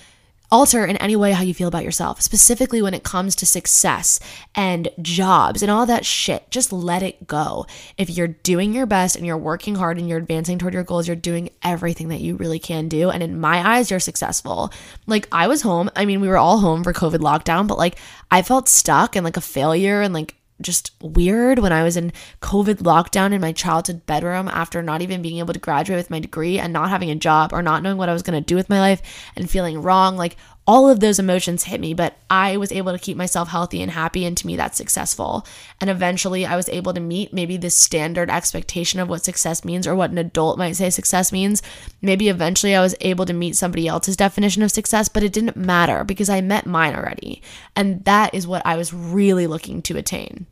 [0.54, 4.20] alter in any way how you feel about yourself, specifically when it comes to success
[4.54, 6.48] and jobs and all that shit.
[6.52, 7.66] Just let it go.
[7.98, 11.08] If you're doing your best and you're working hard and you're advancing toward your goals,
[11.08, 13.10] you're doing everything that you really can do.
[13.10, 14.72] And in my eyes, you're successful.
[15.08, 15.90] Like, I was home.
[15.96, 17.98] I mean, we were all home for COVID lockdown, but like,
[18.30, 22.12] I felt stuck and like a failure and like, just weird when I was in
[22.42, 26.20] COVID lockdown in my childhood bedroom after not even being able to graduate with my
[26.20, 28.56] degree and not having a job or not knowing what I was going to do
[28.56, 29.02] with my life
[29.36, 30.18] and feeling wrong.
[30.18, 33.82] Like all of those emotions hit me, but I was able to keep myself healthy
[33.82, 34.24] and happy.
[34.24, 35.46] And to me, that's successful.
[35.82, 39.86] And eventually, I was able to meet maybe this standard expectation of what success means
[39.86, 41.62] or what an adult might say success means.
[42.02, 45.58] Maybe eventually, I was able to meet somebody else's definition of success, but it didn't
[45.58, 47.42] matter because I met mine already.
[47.76, 50.48] And that is what I was really looking to attain.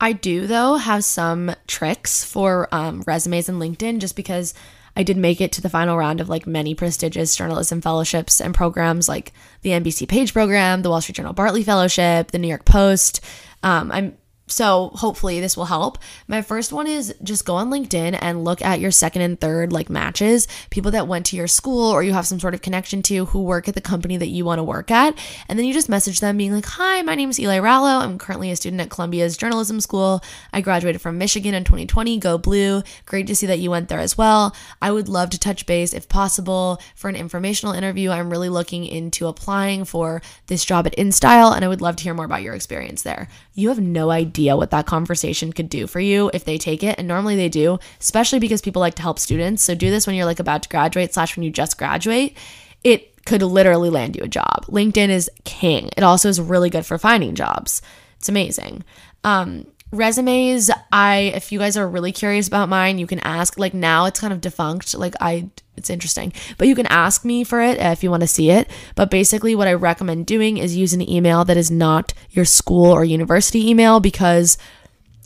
[0.00, 4.54] I do, though, have some tricks for um, resumes and LinkedIn just because
[4.96, 8.54] I did make it to the final round of like many prestigious journalism fellowships and
[8.54, 12.64] programs like the NBC Page program, the Wall Street Journal Bartley Fellowship, the New York
[12.64, 13.20] Post.
[13.62, 15.98] Um, I'm so hopefully this will help.
[16.28, 19.72] My first one is just go on LinkedIn and look at your second and third
[19.72, 23.02] like matches, people that went to your school or you have some sort of connection
[23.02, 25.16] to who work at the company that you want to work at.
[25.48, 28.02] And then you just message them being like, "Hi, my name is Eli Rallo.
[28.02, 30.22] I'm currently a student at Columbia's journalism school.
[30.52, 32.18] I graduated from Michigan in 2020.
[32.18, 32.82] Go Blue.
[33.06, 34.54] Great to see that you went there as well.
[34.82, 38.10] I would love to touch base if possible for an informational interview.
[38.10, 42.02] I'm really looking into applying for this job at InStyle and I would love to
[42.04, 45.68] hear more about your experience there." You have no idea idea what that conversation could
[45.68, 46.98] do for you if they take it.
[46.98, 49.62] And normally they do, especially because people like to help students.
[49.62, 52.36] So do this when you're like about to graduate, slash, when you just graduate.
[52.82, 54.66] It could literally land you a job.
[54.66, 55.88] LinkedIn is king.
[55.96, 57.80] It also is really good for finding jobs.
[58.18, 58.82] It's amazing.
[59.22, 63.74] Um, resumes i if you guys are really curious about mine you can ask like
[63.74, 67.60] now it's kind of defunct like i it's interesting but you can ask me for
[67.60, 70.92] it if you want to see it but basically what i recommend doing is use
[70.92, 74.58] an email that is not your school or university email because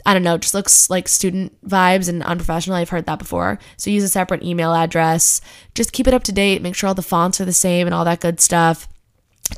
[0.07, 3.59] i don't know it just looks like student vibes and unprofessional i've heard that before
[3.77, 5.41] so use a separate email address
[5.75, 7.95] just keep it up to date make sure all the fonts are the same and
[7.95, 8.89] all that good stuff.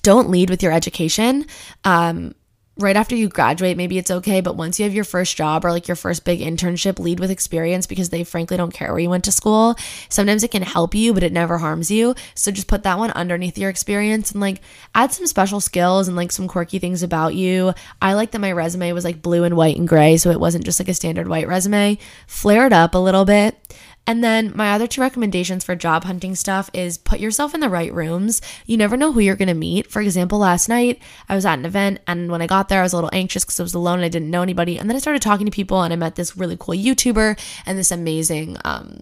[0.02, 1.46] Don't lead with your education
[1.84, 2.34] um,
[2.80, 4.40] right after you graduate, maybe it's okay.
[4.40, 7.30] But once you have your first job or like your first big internship, lead with
[7.30, 9.76] experience because they frankly don't care where you went to school.
[10.08, 12.14] Sometimes it can help you, but it never harms you.
[12.34, 14.60] So just put that one underneath your experience and like
[14.94, 17.72] add some special skills and like some quirky things about you.
[18.00, 20.16] I like that my resume was like blue and white and gray.
[20.16, 21.98] So it wasn't just like a standard white resume.
[22.26, 23.56] Flare it up a little bit.
[24.06, 27.68] And then my other two recommendations for job hunting stuff is put yourself in the
[27.68, 28.40] right rooms.
[28.66, 29.90] You never know who you're going to meet.
[29.90, 32.82] For example, last night I was at an event and when I got there, I
[32.82, 34.78] was a little anxious because I was alone and I didn't know anybody.
[34.78, 37.78] And then I started talking to people and I met this really cool YouTuber and
[37.78, 39.00] this amazing um,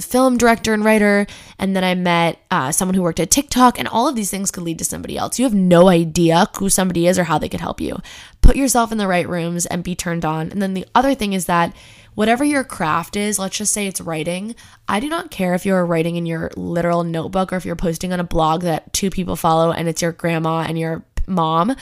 [0.00, 1.26] film director and writer.
[1.58, 3.78] And then I met uh, someone who worked at TikTok.
[3.78, 5.38] And all of these things could lead to somebody else.
[5.38, 7.98] You have no idea who somebody is or how they could help you.
[8.40, 10.50] Put yourself in the right rooms and be turned on.
[10.50, 11.74] And then the other thing is that
[12.16, 14.56] whatever your craft is, let's just say it's writing.
[14.88, 18.12] I do not care if you're writing in your literal notebook or if you're posting
[18.12, 21.76] on a blog that two people follow and it's your grandma and your mom.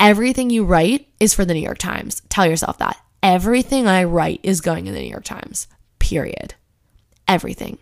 [0.00, 2.22] Everything you write is for the New York Times.
[2.28, 2.96] Tell yourself that.
[3.22, 5.66] Everything I write is going in the New York Times,
[5.98, 6.54] period.
[7.26, 7.78] Everything.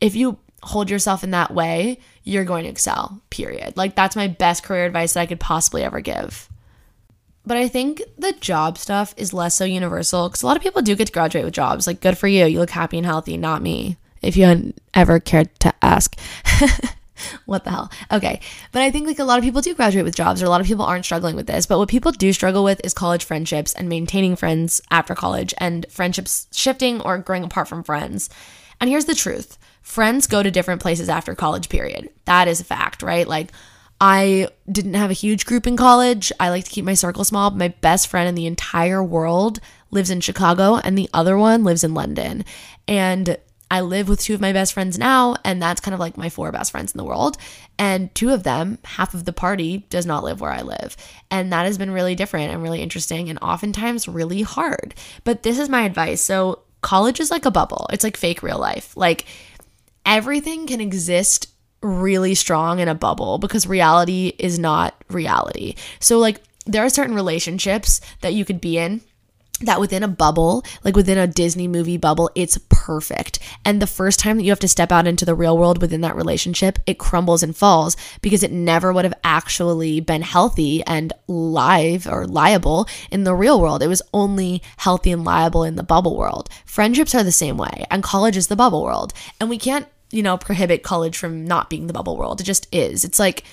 [0.00, 3.76] If you hold yourself in that way, you're going to excel, period.
[3.76, 6.47] Like, that's my best career advice that I could possibly ever give.
[7.48, 10.82] But I think the job stuff is less so universal because a lot of people
[10.82, 11.86] do get to graduate with jobs.
[11.86, 12.44] Like, good for you.
[12.44, 13.96] You look happy and healthy, not me.
[14.20, 16.14] If you ever cared to ask.
[17.46, 17.90] what the hell?
[18.12, 18.40] Okay.
[18.70, 20.60] But I think like a lot of people do graduate with jobs, or a lot
[20.60, 21.64] of people aren't struggling with this.
[21.64, 25.86] But what people do struggle with is college friendships and maintaining friends after college and
[25.88, 28.28] friendships shifting or growing apart from friends.
[28.78, 32.10] And here's the truth friends go to different places after college, period.
[32.26, 33.26] That is a fact, right?
[33.26, 33.52] Like,
[34.00, 36.32] I didn't have a huge group in college.
[36.38, 37.50] I like to keep my circle small.
[37.50, 41.82] My best friend in the entire world lives in Chicago, and the other one lives
[41.82, 42.44] in London.
[42.86, 43.38] And
[43.70, 46.30] I live with two of my best friends now, and that's kind of like my
[46.30, 47.36] four best friends in the world.
[47.78, 50.96] And two of them, half of the party, does not live where I live.
[51.30, 54.94] And that has been really different and really interesting and oftentimes really hard.
[55.24, 56.20] But this is my advice.
[56.20, 58.96] So, college is like a bubble, it's like fake real life.
[58.96, 59.26] Like,
[60.06, 61.48] everything can exist
[61.82, 65.74] really strong in a bubble because reality is not reality.
[66.00, 69.00] So, like, there are certain relationships that you could be in
[69.60, 73.38] that within a bubble, like within a Disney movie bubble, it's perfect.
[73.64, 76.00] And the first time that you have to step out into the real world within
[76.02, 81.12] that relationship, it crumbles and falls because it never would have actually been healthy and
[81.26, 83.82] live or liable in the real world.
[83.82, 86.48] It was only healthy and liable in the bubble world.
[86.64, 89.12] Friendships are the same way, and college is the bubble world.
[89.40, 92.40] And we can't you know, prohibit college from not being the bubble world.
[92.40, 93.04] It just is.
[93.04, 93.44] It's like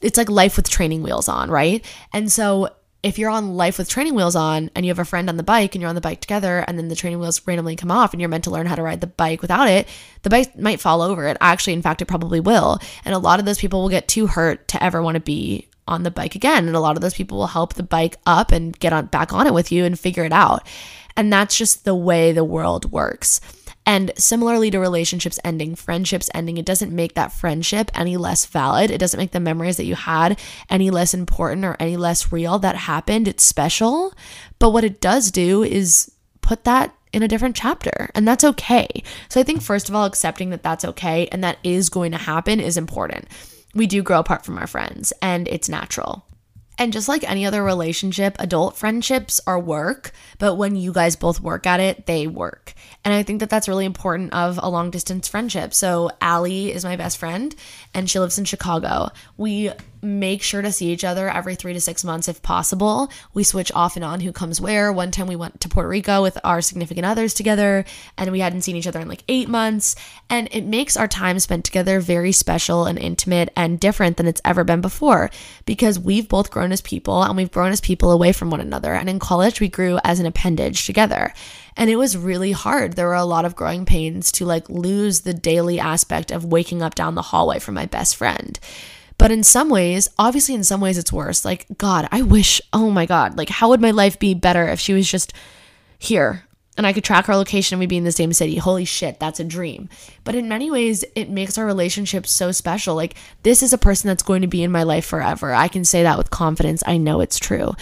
[0.00, 1.84] it's like life with training wheels on, right?
[2.12, 2.70] And so
[3.02, 5.42] if you're on life with training wheels on and you have a friend on the
[5.42, 8.12] bike and you're on the bike together and then the training wheels randomly come off
[8.12, 9.86] and you're meant to learn how to ride the bike without it,
[10.22, 11.26] the bike might fall over.
[11.28, 12.80] It actually, in fact, it probably will.
[13.04, 15.68] And a lot of those people will get too hurt to ever want to be
[15.86, 16.66] on the bike again.
[16.66, 19.32] And a lot of those people will help the bike up and get on back
[19.32, 20.66] on it with you and figure it out.
[21.16, 23.40] And that's just the way the world works.
[23.86, 28.90] And similarly to relationships ending, friendships ending, it doesn't make that friendship any less valid.
[28.90, 32.58] It doesn't make the memories that you had any less important or any less real
[32.58, 33.28] that happened.
[33.28, 34.12] It's special.
[34.58, 38.88] But what it does do is put that in a different chapter, and that's okay.
[39.28, 42.18] So I think, first of all, accepting that that's okay and that is going to
[42.18, 43.26] happen is important.
[43.74, 46.26] We do grow apart from our friends, and it's natural.
[46.78, 51.40] And just like any other relationship, adult friendships are work, but when you guys both
[51.40, 52.74] work at it, they work.
[53.04, 55.72] And I think that that's really important of a long distance friendship.
[55.72, 57.54] So, Allie is my best friend
[57.94, 59.08] and she lives in Chicago.
[59.38, 59.70] We
[60.06, 63.10] make sure to see each other every three to six months if possible.
[63.34, 64.92] We switch off and on who comes where.
[64.92, 67.84] One time we went to Puerto Rico with our significant others together,
[68.16, 69.96] and we hadn't seen each other in like eight months.
[70.30, 74.40] And it makes our time spent together very special and intimate and different than it's
[74.44, 75.30] ever been before
[75.64, 78.94] because we've both grown as people and we've grown as people away from one another.
[78.94, 81.34] And in college, we grew as an appendage together.
[81.76, 82.94] And it was really hard.
[82.94, 86.82] There were a lot of growing pains to like lose the daily aspect of waking
[86.82, 88.58] up down the hallway from my best friend.
[89.18, 91.44] But in some ways, obviously, in some ways, it's worse.
[91.44, 94.80] Like, God, I wish, oh my God, like, how would my life be better if
[94.80, 95.32] she was just
[95.98, 96.44] here
[96.76, 98.56] and I could track her location and we'd be in the same city?
[98.56, 99.88] Holy shit, that's a dream.
[100.24, 102.94] But in many ways, it makes our relationship so special.
[102.94, 105.54] Like, this is a person that's going to be in my life forever.
[105.54, 106.82] I can say that with confidence.
[106.86, 107.74] I know it's true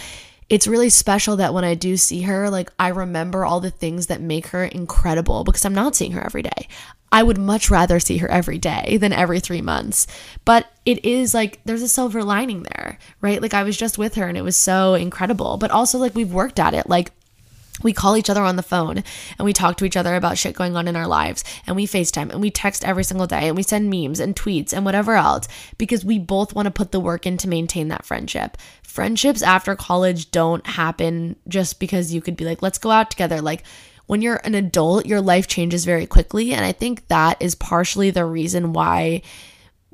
[0.49, 4.07] it's really special that when I do see her, like I remember all the things
[4.07, 6.67] that make her incredible because I'm not seeing her every day.
[7.11, 10.05] I would much rather see her every day than every three months.
[10.43, 13.41] But it is like there's a silver lining there, right?
[13.41, 15.57] Like I was just with her and it was so incredible.
[15.57, 16.89] But also, like, we've worked at it.
[16.89, 17.11] Like,
[17.83, 19.03] we call each other on the phone
[19.37, 21.85] and we talk to each other about shit going on in our lives and we
[21.85, 25.15] FaceTime and we text every single day and we send memes and tweets and whatever
[25.15, 28.57] else because we both want to put the work in to maintain that friendship.
[28.83, 33.41] Friendships after college don't happen just because you could be like, let's go out together.
[33.41, 33.63] Like,
[34.07, 36.53] when you're an adult, your life changes very quickly.
[36.53, 39.23] And I think that is partially the reason why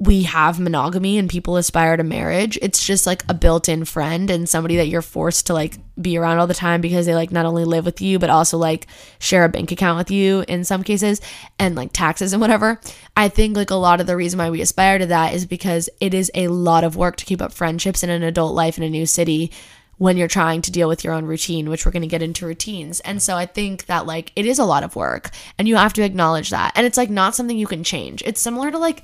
[0.01, 2.57] we have monogamy and people aspire to marriage.
[2.59, 6.17] It's just like a built in friend and somebody that you're forced to like be
[6.17, 8.87] around all the time because they like not only live with you, but also like
[9.19, 11.21] share a bank account with you in some cases
[11.59, 12.81] and like taxes and whatever.
[13.15, 15.87] I think like a lot of the reason why we aspire to that is because
[15.99, 18.83] it is a lot of work to keep up friendships in an adult life in
[18.83, 19.51] a new city
[19.99, 22.47] when you're trying to deal with your own routine, which we're going to get into
[22.47, 23.01] routines.
[23.01, 25.93] And so I think that like it is a lot of work and you have
[25.93, 26.71] to acknowledge that.
[26.75, 28.23] And it's like not something you can change.
[28.25, 29.03] It's similar to like,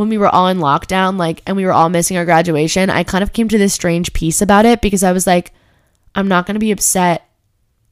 [0.00, 3.04] when we were all in lockdown, like, and we were all missing our graduation, I
[3.04, 5.52] kind of came to this strange peace about it because I was like,
[6.14, 7.28] I'm not going to be upset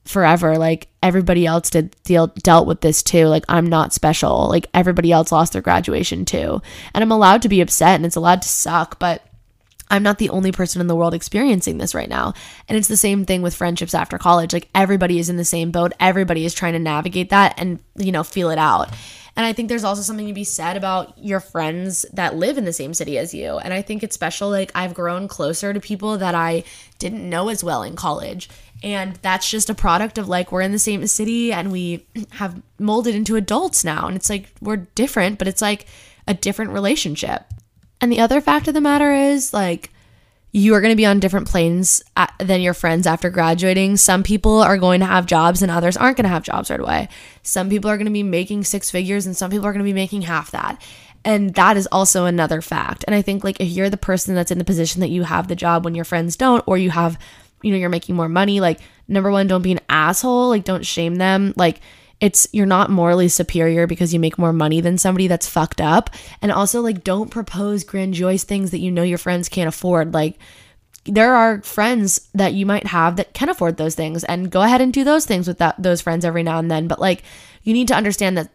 [0.06, 0.56] forever.
[0.56, 3.26] Like, everybody else did deal, dealt with this too.
[3.26, 4.48] Like, I'm not special.
[4.48, 6.62] Like, everybody else lost their graduation too.
[6.94, 9.22] And I'm allowed to be upset and it's allowed to suck, but
[9.90, 12.32] I'm not the only person in the world experiencing this right now.
[12.70, 14.54] And it's the same thing with friendships after college.
[14.54, 15.92] Like everybody is in the same boat.
[16.00, 18.88] Everybody is trying to navigate that and, you know, feel it out.
[19.38, 22.64] And I think there's also something to be said about your friends that live in
[22.64, 23.58] the same city as you.
[23.58, 24.50] And I think it's special.
[24.50, 26.64] Like, I've grown closer to people that I
[26.98, 28.50] didn't know as well in college.
[28.82, 32.60] And that's just a product of like, we're in the same city and we have
[32.80, 34.08] molded into adults now.
[34.08, 35.86] And it's like, we're different, but it's like
[36.26, 37.44] a different relationship.
[38.00, 39.92] And the other fact of the matter is, like,
[40.52, 43.96] you are going to be on different planes at, than your friends after graduating.
[43.96, 46.80] Some people are going to have jobs and others aren't going to have jobs right
[46.80, 47.08] away.
[47.42, 49.88] Some people are going to be making six figures and some people are going to
[49.88, 50.82] be making half that.
[51.24, 53.04] And that is also another fact.
[53.06, 55.48] And I think like if you're the person that's in the position that you have
[55.48, 57.18] the job when your friends don't or you have
[57.62, 60.86] you know you're making more money, like number 1 don't be an asshole, like don't
[60.86, 61.52] shame them.
[61.56, 61.80] Like
[62.20, 66.10] it's you're not morally superior because you make more money than somebody that's fucked up.
[66.42, 70.14] And also like don't propose grandiose things that you know your friends can't afford.
[70.14, 70.38] Like
[71.04, 74.80] there are friends that you might have that can afford those things and go ahead
[74.80, 76.88] and do those things with that those friends every now and then.
[76.88, 77.22] But like
[77.62, 78.50] you need to understand that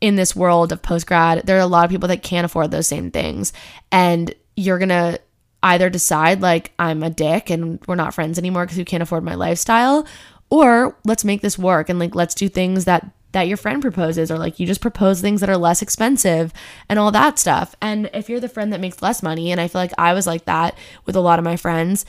[0.00, 2.70] in this world of post grad, there are a lot of people that can't afford
[2.70, 3.52] those same things.
[3.90, 5.18] And you're gonna
[5.62, 9.24] either decide like I'm a dick and we're not friends anymore because you can't afford
[9.24, 10.06] my lifestyle,
[10.50, 14.30] or let's make this work and like let's do things that that your friend proposes
[14.30, 16.54] or like you just propose things that are less expensive
[16.88, 17.74] and all that stuff.
[17.82, 20.26] And if you're the friend that makes less money and I feel like I was
[20.26, 22.06] like that with a lot of my friends,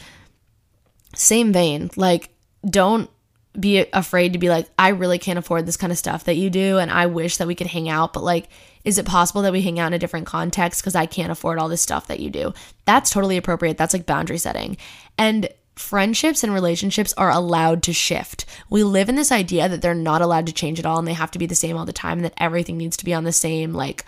[1.14, 2.30] same vein, like
[2.68, 3.10] don't
[3.60, 6.50] be afraid to be like I really can't afford this kind of stuff that you
[6.50, 8.48] do and I wish that we could hang out, but like
[8.86, 11.60] is it possible that we hang out in a different context because I can't afford
[11.60, 12.54] all this stuff that you do?
[12.86, 13.78] That's totally appropriate.
[13.78, 14.78] That's like boundary setting.
[15.18, 18.46] And friendships and relationships are allowed to shift.
[18.70, 21.14] We live in this idea that they're not allowed to change at all and they
[21.14, 23.24] have to be the same all the time and that everything needs to be on
[23.24, 24.06] the same like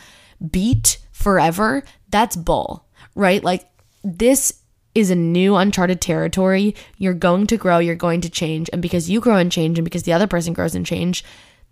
[0.52, 1.84] beat forever.
[2.10, 3.44] That's bull, right?
[3.44, 3.70] Like
[4.04, 4.62] this
[4.96, 6.76] is a new uncharted territory.
[6.98, 9.86] You're going to grow, you're going to change, and because you grow and change and
[9.86, 11.24] because the other person grows and change,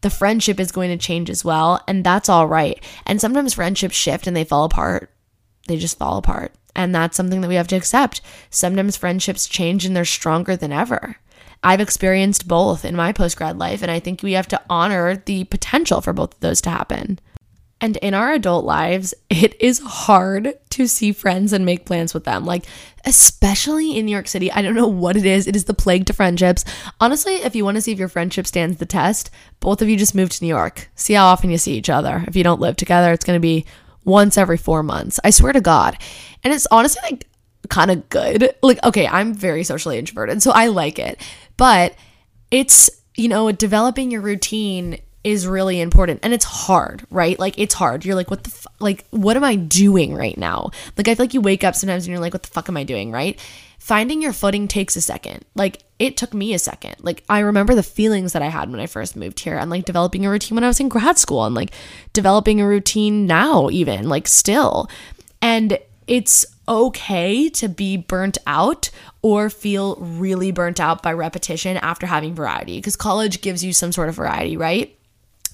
[0.01, 2.83] the friendship is going to change as well, and that's all right.
[3.05, 5.11] And sometimes friendships shift and they fall apart.
[5.67, 6.53] They just fall apart.
[6.77, 8.21] And that's something that we have to accept.
[8.49, 11.17] Sometimes friendships change and they're stronger than ever.
[11.63, 15.15] I've experienced both in my post grad life, and I think we have to honor
[15.15, 17.19] the potential for both of those to happen.
[17.81, 22.23] And in our adult lives, it is hard to see friends and make plans with
[22.23, 22.45] them.
[22.45, 22.65] Like,
[23.05, 25.47] especially in New York City, I don't know what it is.
[25.47, 26.65] It is the plague to friendships.
[26.99, 29.97] Honestly, if you want to see if your friendship stands the test, both of you
[29.97, 30.89] just move to New York.
[30.95, 32.23] See how often you see each other.
[32.27, 33.65] If you don't live together, it's going to be
[34.07, 35.19] once every four months.
[35.23, 35.97] I swear to God.
[36.43, 37.27] And it's honestly like
[37.69, 38.55] kind of good.
[38.63, 41.21] Like, okay, I'm very socially introverted, so I like it.
[41.57, 41.93] But
[42.49, 47.37] it's, you know, developing your routine is really important and it's hard, right?
[47.37, 48.05] Like it's hard.
[48.05, 48.73] You're like, what the fuck?
[48.79, 50.71] Like, what am I doing right now?
[50.95, 52.77] Like, I feel like you wake up sometimes and you're like, what the fuck am
[52.77, 53.37] I doing, right?
[53.87, 55.45] Finding your footing takes a second.
[55.55, 56.97] Like, it took me a second.
[56.99, 59.85] Like, I remember the feelings that I had when I first moved here and like
[59.85, 61.71] developing a routine when I was in grad school and like
[62.11, 64.89] developing a routine now, even like still.
[65.41, 68.89] And it's okay to be burnt out
[69.21, 73.93] or feel really burnt out by repetition after having variety because college gives you some
[73.93, 74.96] sort of variety, right?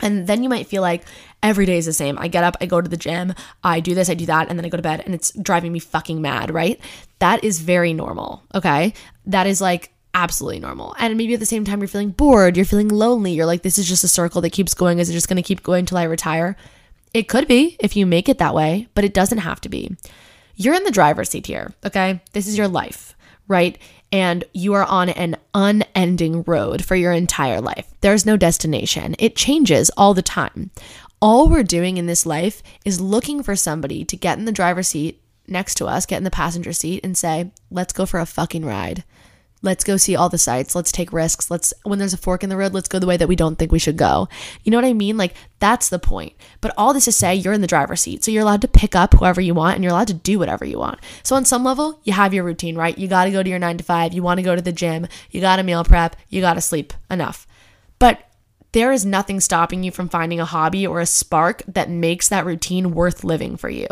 [0.02, 1.04] And then you might feel like
[1.42, 2.18] every day is the same.
[2.18, 4.58] I get up, I go to the gym, I do this, I do that, and
[4.58, 6.80] then I go to bed, and it's driving me fucking mad, right?
[7.20, 8.94] That is very normal, okay?
[9.26, 10.96] That is like absolutely normal.
[11.00, 13.78] And maybe at the same time, you're feeling bored, you're feeling lonely, you're like, this
[13.78, 15.00] is just a circle that keeps going.
[15.00, 16.56] Is it just gonna keep going until I retire?
[17.14, 19.96] It could be if you make it that way, but it doesn't have to be.
[20.56, 22.22] You're in the driver's seat here, okay?
[22.34, 23.16] This is your life,
[23.48, 23.78] right?
[24.14, 27.88] And you are on an unending road for your entire life.
[28.02, 30.72] There's no destination, it changes all the time.
[31.20, 34.90] All we're doing in this life is looking for somebody to get in the driver's
[34.90, 38.26] seat next to us, get in the passenger seat, and say, let's go for a
[38.26, 39.04] fucking ride
[39.64, 40.76] Let's go see all the sights.
[40.76, 41.50] Let's take risks.
[41.50, 43.58] Let's, when there's a fork in the road, let's go the way that we don't
[43.58, 44.28] think we should go.
[44.64, 45.18] You know what I mean?
[45.18, 46.34] Like, that's the point.
[46.60, 48.24] But all this to say, you're in the driver's seat.
[48.24, 50.66] So you're allowed to pick up whoever you want and you're allowed to do whatever
[50.66, 51.00] you want.
[51.24, 52.98] So on some level, you have your routine, right?
[52.98, 54.14] You got to go to your nine to five.
[54.14, 55.08] You want to go to the gym.
[55.32, 56.18] You got to meal prep.
[56.28, 57.48] You got to sleep enough.
[58.00, 58.20] But
[58.74, 62.46] there is nothing stopping you from finding a hobby or a spark that makes that
[62.46, 63.88] routine worth living for you.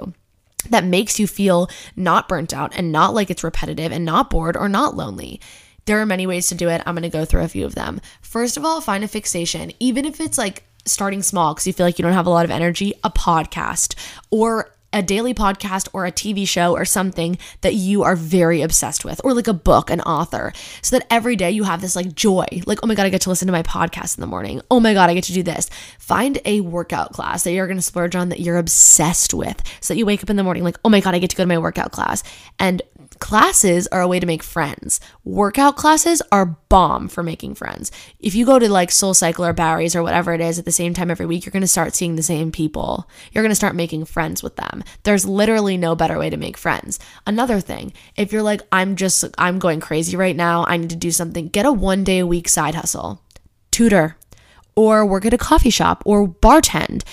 [0.70, 4.58] That makes you feel not burnt out and not like it's repetitive and not bored
[4.58, 5.40] or not lonely.
[5.86, 6.82] There are many ways to do it.
[6.86, 8.02] I'm going to go through a few of them.
[8.22, 11.86] First of all, find a fixation, even if it's like starting small because you feel
[11.86, 13.96] like you don't have a lot of energy, a podcast
[14.30, 19.06] or a daily podcast or a TV show or something that you are very obsessed
[19.06, 22.14] with, or like a book, an author, so that every day you have this like
[22.14, 22.46] joy.
[22.66, 24.62] Like, oh my God, I get to listen to my podcast in the morning.
[24.70, 25.70] Oh my God, I get to do this.
[26.00, 29.94] Find a workout class that you're going to splurge on that you're obsessed with, so
[29.94, 31.44] that you wake up in the morning like, oh my God, I get to go
[31.44, 32.24] to my workout class.
[32.60, 32.82] And
[33.20, 35.00] classes are a way to make friends.
[35.24, 37.92] Workout classes are bomb for making friends.
[38.20, 40.72] If you go to like Soul Cycle or Barry's or whatever it is at the
[40.72, 43.08] same time every week, you're going to start seeing the same people.
[43.32, 44.81] You're going to start making friends with them.
[45.04, 47.00] There's literally no better way to make friends.
[47.26, 50.96] Another thing, if you're like, I'm just, I'm going crazy right now, I need to
[50.96, 53.22] do something, get a one day a week side hustle,
[53.72, 54.18] tutor,
[54.76, 57.04] or work at a coffee shop or bartend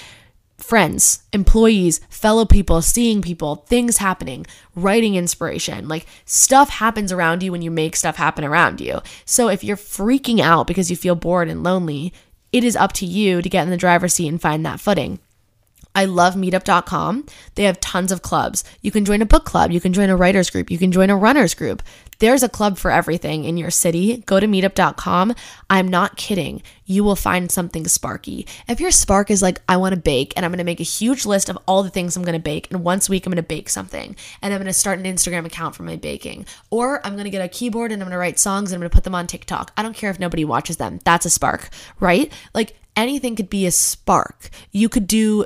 [0.58, 4.44] friends, employees, fellow people, seeing people, things happening,
[4.74, 5.88] writing inspiration.
[5.88, 9.00] Like stuff happens around you when you make stuff happen around you.
[9.24, 12.12] So if you're freaking out because you feel bored and lonely,
[12.52, 15.20] it is up to you to get in the driver's seat and find that footing.
[15.94, 17.26] I love meetup.com.
[17.54, 18.64] They have tons of clubs.
[18.82, 21.10] You can join a book club, you can join a writer's group, you can join
[21.10, 21.82] a runner's group.
[22.20, 24.24] There's a club for everything in your city.
[24.26, 25.34] Go to meetup.com.
[25.70, 26.62] I'm not kidding.
[26.84, 28.44] You will find something sparky.
[28.66, 30.84] If your spark is like, I want to bake and I'm going to make a
[30.84, 33.30] huge list of all the things I'm going to bake, and once a week I'm
[33.30, 36.46] going to bake something, and I'm going to start an Instagram account for my baking,
[36.70, 38.80] or I'm going to get a keyboard and I'm going to write songs and I'm
[38.80, 39.72] going to put them on TikTok.
[39.76, 40.98] I don't care if nobody watches them.
[41.04, 41.68] That's a spark,
[42.00, 42.32] right?
[42.52, 44.50] Like anything could be a spark.
[44.72, 45.44] You could do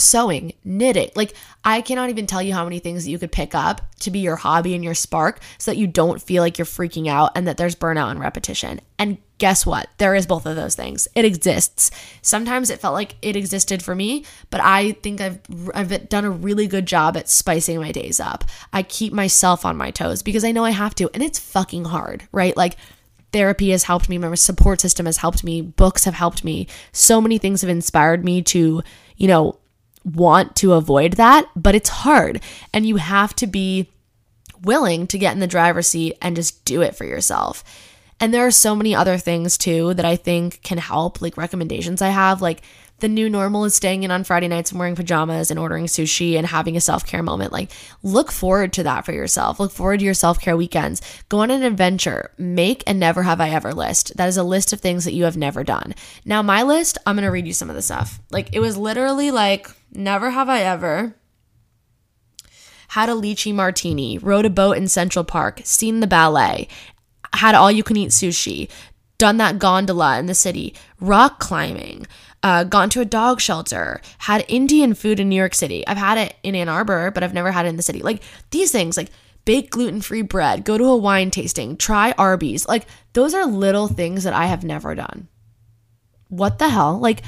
[0.00, 1.10] sewing, knitting.
[1.14, 1.34] Like,
[1.64, 4.20] I cannot even tell you how many things that you could pick up to be
[4.20, 7.46] your hobby and your spark so that you don't feel like you're freaking out and
[7.46, 8.80] that there's burnout and repetition.
[8.98, 9.88] And guess what?
[9.98, 11.08] There is both of those things.
[11.14, 11.90] It exists.
[12.22, 15.40] Sometimes it felt like it existed for me, but I think I've
[15.74, 18.44] I've done a really good job at spicing my days up.
[18.72, 21.86] I keep myself on my toes because I know I have to, and it's fucking
[21.86, 22.56] hard, right?
[22.56, 22.76] Like
[23.32, 26.66] therapy has helped me, my support system has helped me, books have helped me.
[26.92, 28.82] So many things have inspired me to,
[29.16, 29.58] you know,
[30.04, 32.40] want to avoid that, but it's hard.
[32.72, 33.90] And you have to be
[34.62, 37.64] willing to get in the driver's seat and just do it for yourself.
[38.18, 42.02] And there are so many other things too that I think can help, like recommendations
[42.02, 42.42] I have.
[42.42, 42.62] Like
[43.00, 46.36] the new normal is staying in on Friday nights and wearing pajamas and ordering sushi
[46.36, 47.52] and having a self care moment.
[47.52, 47.70] Like,
[48.02, 49.58] look forward to that for yourself.
[49.58, 51.02] Look forward to your self care weekends.
[51.28, 52.30] Go on an adventure.
[52.38, 54.16] Make a never have I ever list.
[54.16, 55.94] That is a list of things that you have never done.
[56.24, 58.20] Now, my list, I'm going to read you some of the stuff.
[58.30, 61.16] Like, it was literally like, never have I ever
[62.88, 66.66] had a lychee martini, rode a boat in Central Park, seen the ballet,
[67.32, 68.68] had all you can eat sushi,
[69.16, 72.06] done that gondola in the city, rock climbing,
[72.42, 75.86] uh, gone to a dog shelter, had Indian food in New York City.
[75.86, 78.00] I've had it in Ann Arbor, but I've never had it in the city.
[78.00, 79.10] Like these things, like
[79.44, 82.66] bake gluten free bread, go to a wine tasting, try Arby's.
[82.66, 85.28] Like those are little things that I have never done.
[86.28, 86.98] What the hell?
[86.98, 87.22] Like,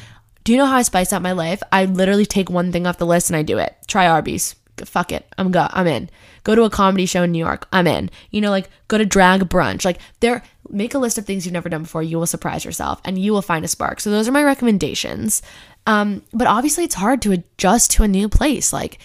[0.45, 1.63] do you know how I spice up my life?
[1.71, 3.75] I literally take one thing off the list and I do it.
[3.87, 4.55] Try Arby's.
[4.85, 5.26] Fuck it.
[5.39, 5.68] I'm go.
[5.70, 6.11] I'm in.
[6.45, 7.68] Go to a comedy show in New York.
[7.72, 8.11] I'm in.
[8.30, 9.85] You know, like go to drag brunch.
[9.85, 12.03] Like there make a list of things you've never done before.
[12.03, 14.01] You will surprise yourself and you will find a spark.
[14.01, 15.43] So those are my recommendations.
[15.87, 18.72] Um, but obviously it's hard to adjust to a new place.
[18.72, 18.99] Like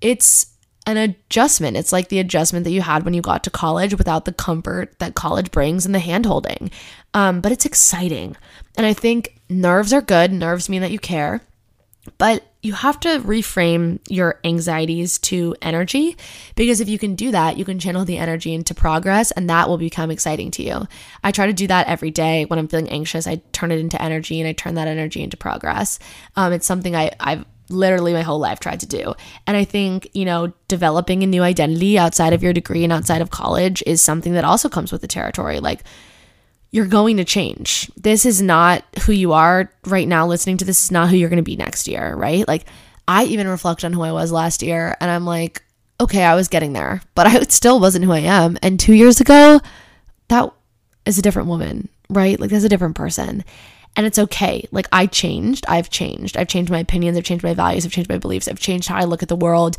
[0.00, 0.46] it's
[0.86, 1.76] an adjustment.
[1.76, 4.98] It's like the adjustment that you had when you got to college without the comfort
[5.00, 6.72] that college brings and the handholding.
[7.12, 8.36] Um, but it's exciting.
[8.76, 10.32] And I think nerves are good.
[10.32, 11.42] Nerves mean that you care.
[12.16, 16.16] But you have to reframe your anxieties to energy
[16.56, 19.68] because if you can do that, you can channel the energy into progress and that
[19.68, 20.86] will become exciting to you.
[21.22, 23.28] I try to do that every day when I'm feeling anxious.
[23.28, 26.00] I turn it into energy and I turn that energy into progress.
[26.34, 29.14] Um, it's something I, I've literally my whole life tried to do.
[29.46, 33.22] And I think, you know, developing a new identity outside of your degree and outside
[33.22, 35.60] of college is something that also comes with the territory.
[35.60, 35.84] Like,
[36.70, 37.90] you're going to change.
[37.96, 41.30] This is not who you are right now listening to this is not who you're
[41.30, 42.46] going to be next year, right?
[42.46, 42.66] Like
[43.06, 45.62] I even reflect on who I was last year and I'm like,
[46.00, 48.58] okay, I was getting there, but I still wasn't who I am.
[48.62, 49.60] And 2 years ago,
[50.28, 50.52] that
[51.06, 52.38] is a different woman, right?
[52.38, 53.44] Like that's a different person.
[53.96, 54.68] And it's okay.
[54.70, 55.64] Like I changed.
[55.66, 56.36] I've changed.
[56.36, 58.96] I've changed my opinions, I've changed my values, I've changed my beliefs, I've changed how
[58.96, 59.76] I look at the world.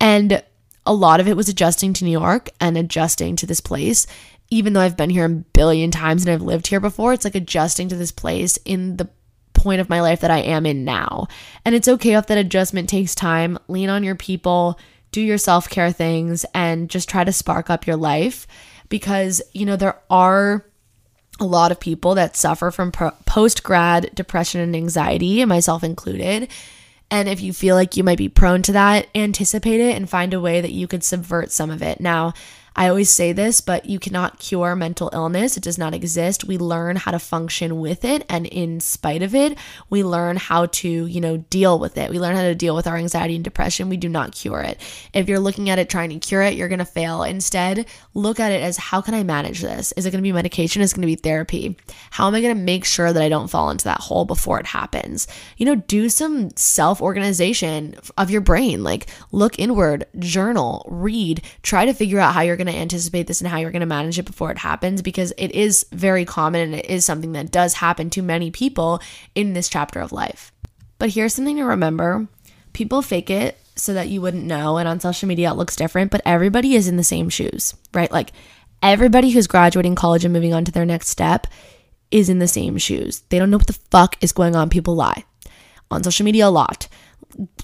[0.00, 0.42] And
[0.86, 4.06] a lot of it was adjusting to New York and adjusting to this place
[4.50, 7.36] even though I've been here a billion times and I've lived here before, it's like
[7.36, 9.08] adjusting to this place in the
[9.54, 11.28] point of my life that I am in now.
[11.64, 13.58] And it's okay if that adjustment takes time.
[13.68, 14.78] Lean on your people,
[15.12, 18.46] do your self care things, and just try to spark up your life
[18.88, 20.66] because, you know, there are
[21.38, 26.48] a lot of people that suffer from post grad depression and anxiety, and myself included.
[27.10, 30.32] And if you feel like you might be prone to that, anticipate it and find
[30.32, 32.00] a way that you could subvert some of it.
[32.00, 32.34] Now,
[32.76, 35.56] I always say this, but you cannot cure mental illness.
[35.56, 36.44] It does not exist.
[36.44, 38.24] We learn how to function with it.
[38.28, 39.58] And in spite of it,
[39.88, 42.10] we learn how to, you know, deal with it.
[42.10, 43.88] We learn how to deal with our anxiety and depression.
[43.88, 44.80] We do not cure it.
[45.12, 47.22] If you're looking at it trying to cure it, you're going to fail.
[47.22, 49.92] Instead, look at it as how can I manage this?
[49.92, 50.82] Is it going to be medication?
[50.82, 51.76] Is it going to be therapy?
[52.10, 54.60] How am I going to make sure that I don't fall into that hole before
[54.60, 55.26] it happens?
[55.56, 58.84] You know, do some self organization of your brain.
[58.84, 63.40] Like look inward, journal, read, try to figure out how you're going to anticipate this
[63.40, 66.60] and how you're going to manage it before it happens because it is very common
[66.60, 69.00] and it is something that does happen to many people
[69.34, 70.52] in this chapter of life.
[70.98, 72.28] But here's something to remember
[72.72, 74.76] people fake it so that you wouldn't know.
[74.76, 78.12] And on social media, it looks different, but everybody is in the same shoes, right?
[78.12, 78.32] Like
[78.82, 81.46] everybody who's graduating college and moving on to their next step
[82.10, 83.22] is in the same shoes.
[83.30, 84.68] They don't know what the fuck is going on.
[84.68, 85.24] People lie
[85.90, 86.88] on social media a lot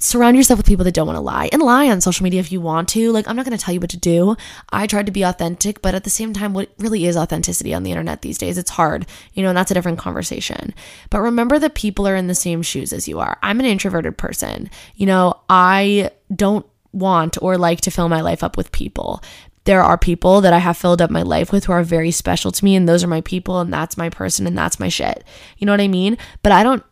[0.00, 2.52] surround yourself with people that don't want to lie and lie on social media if
[2.52, 3.10] you want to.
[3.12, 4.36] Like, I'm not going to tell you what to do.
[4.70, 7.82] I tried to be authentic, but at the same time, what really is authenticity on
[7.82, 8.58] the internet these days?
[8.58, 10.74] It's hard, you know, and that's a different conversation.
[11.10, 13.38] But remember that people are in the same shoes as you are.
[13.42, 14.70] I'm an introverted person.
[14.94, 19.22] You know, I don't want or like to fill my life up with people.
[19.64, 22.52] There are people that I have filled up my life with who are very special
[22.52, 25.24] to me, and those are my people, and that's my person, and that's my shit.
[25.58, 26.16] You know what I mean?
[26.42, 26.84] But I don't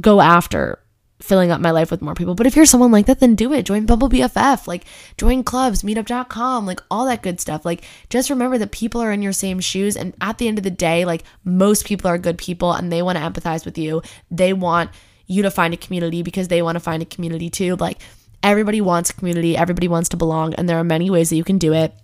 [0.00, 0.80] go after
[1.20, 2.34] filling up my life with more people.
[2.34, 3.64] But if you're someone like that, then do it.
[3.64, 4.84] Join Bumble BFF, like
[5.16, 7.64] join clubs, meetup.com, like all that good stuff.
[7.64, 9.96] Like just remember that people are in your same shoes.
[9.96, 13.02] And at the end of the day, like most people are good people and they
[13.02, 14.02] want to empathize with you.
[14.30, 14.90] They want
[15.26, 17.76] you to find a community because they want to find a community too.
[17.76, 17.98] Like
[18.42, 20.54] everybody wants community, everybody wants to belong.
[20.54, 21.94] And there are many ways that you can do it.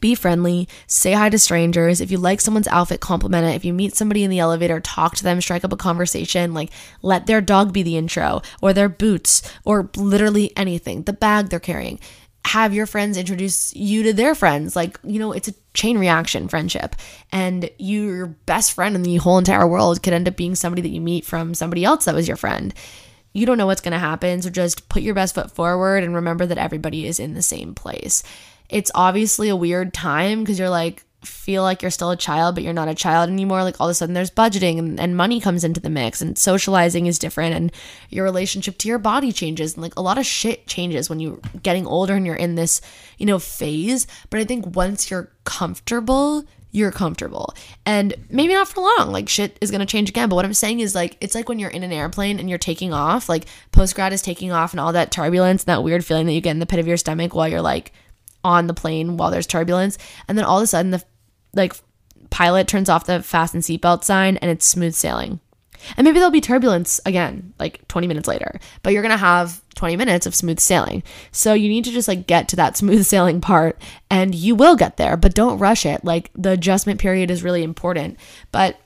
[0.00, 2.00] Be friendly, say hi to strangers.
[2.00, 3.56] If you like someone's outfit, compliment it.
[3.56, 6.52] If you meet somebody in the elevator, talk to them, strike up a conversation.
[6.52, 6.70] Like,
[7.00, 11.58] let their dog be the intro, or their boots, or literally anything, the bag they're
[11.58, 11.98] carrying.
[12.44, 14.76] Have your friends introduce you to their friends.
[14.76, 16.94] Like, you know, it's a chain reaction friendship.
[17.32, 20.88] And your best friend in the whole entire world could end up being somebody that
[20.88, 22.74] you meet from somebody else that was your friend
[23.34, 24.40] you don't know what's going to happen.
[24.42, 27.74] So just put your best foot forward and remember that everybody is in the same
[27.74, 28.24] place
[28.68, 32.62] it's obviously a weird time because you're like, feel like you're still a child, but
[32.62, 33.64] you're not a child anymore.
[33.64, 36.38] Like all of a sudden there's budgeting and, and money comes into the mix and
[36.38, 37.72] socializing is different and
[38.08, 39.74] your relationship to your body changes.
[39.74, 42.80] And like a lot of shit changes when you're getting older and you're in this,
[43.18, 44.06] you know, phase.
[44.30, 47.54] But I think once you're comfortable, you're comfortable.
[47.84, 49.10] And maybe not for long.
[49.10, 50.28] Like shit is going to change again.
[50.28, 52.58] But what I'm saying is like it's like when you're in an airplane and you're
[52.58, 56.04] taking off, like post grad is taking off and all that turbulence and that weird
[56.04, 57.92] feeling that you get in the pit of your stomach while you're like
[58.44, 59.98] on the plane while there's turbulence.
[60.26, 61.02] And then all of a sudden, the
[61.54, 61.74] like
[62.30, 65.40] pilot turns off the fasten seatbelt sign and it's smooth sailing.
[65.96, 69.96] And maybe there'll be turbulence again, like 20 minutes later, but you're to have 20
[69.96, 71.02] minutes of smooth sailing.
[71.30, 73.80] So you need to just like get to that smooth sailing part
[74.10, 76.04] and you will get there, but don't rush it.
[76.04, 78.18] Like the adjustment period is really important.
[78.50, 78.78] But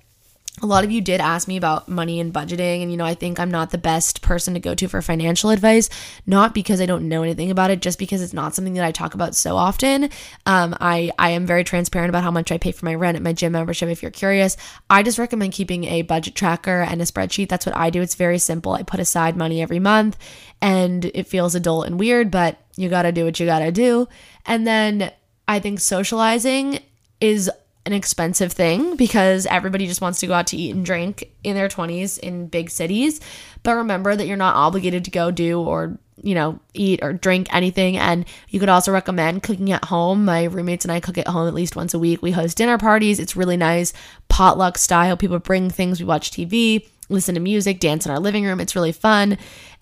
[0.63, 3.15] a lot of you did ask me about money and budgeting and you know i
[3.15, 5.91] think i'm not the best person to go to for financial advice
[6.25, 8.93] not because i don't know anything about it just because it's not something that i
[8.93, 10.05] talk about so often.
[10.47, 13.23] Um, i i am very transparent about how much i pay for my rent at
[13.23, 14.57] my gym membership if you're curious.
[14.89, 17.49] I just recommend keeping a budget tracker and a spreadsheet.
[17.49, 18.01] That's what i do.
[18.01, 18.73] It's very simple.
[18.73, 20.17] I put aside money every month
[20.61, 24.07] and it feels adult and weird but you gotta do what you gotta do.
[24.47, 25.13] And then
[25.49, 26.79] i think socializing
[27.21, 27.51] is
[27.85, 31.55] an expensive thing because everybody just wants to go out to eat and drink in
[31.57, 33.21] their 20s in big cities.
[33.63, 37.53] But remember that you're not obligated to go do or, you know, eat or drink
[37.53, 37.97] anything.
[37.97, 40.25] And you could also recommend cooking at home.
[40.25, 42.23] My roommates and I cook at home at least once a week.
[42.23, 43.19] We host dinner parties.
[43.19, 43.93] It's really nice,
[44.29, 45.17] potluck style.
[45.17, 48.61] People bring things, we watch TV, listen to music, dance in our living room.
[48.61, 49.39] It's really fun.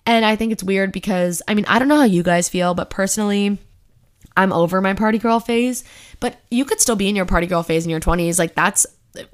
[0.07, 2.73] And I think it's weird because, I mean, I don't know how you guys feel,
[2.73, 3.59] but personally,
[4.35, 5.83] I'm over my party girl phase,
[6.19, 8.39] but you could still be in your party girl phase in your 20s.
[8.39, 8.85] Like that's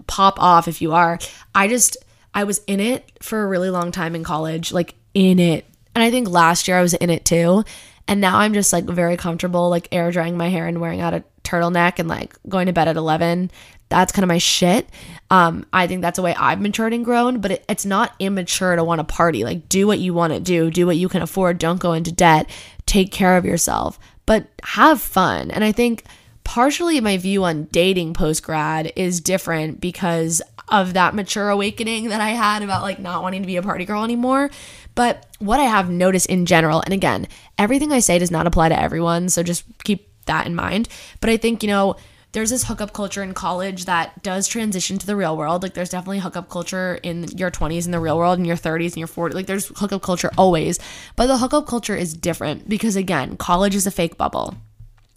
[0.07, 1.19] pop off if you are.
[1.53, 1.97] I just
[2.33, 5.65] I was in it for a really long time in college, like in it.
[5.95, 7.63] And I think last year I was in it too.
[8.07, 11.13] And now I'm just like very comfortable like air drying my hair and wearing out
[11.13, 13.51] a turtleneck and like going to bed at 11.
[13.89, 14.87] That's kind of my shit.
[15.31, 18.75] Um, I think that's the way I've matured and grown, but it, it's not immature
[18.75, 19.45] to want to party.
[19.45, 22.11] Like, do what you want to do, do what you can afford, don't go into
[22.11, 22.49] debt,
[22.85, 25.49] take care of yourself but have fun.
[25.49, 26.03] And I think
[26.43, 32.21] partially my view on dating post grad is different because of that mature awakening that
[32.21, 34.51] I had about like not wanting to be a party girl anymore.
[34.93, 38.69] But what I have noticed in general, and again, everything I say does not apply
[38.69, 40.89] to everyone, so just keep that in mind.
[41.21, 41.95] But I think, you know,
[42.33, 45.63] there's this hookup culture in college that does transition to the real world.
[45.63, 48.87] Like there's definitely hookup culture in your 20s in the real world, in your 30s
[48.87, 49.33] and your 40s.
[49.33, 50.79] Like there's hookup culture always,
[51.15, 54.55] but the hookup culture is different because again, college is a fake bubble.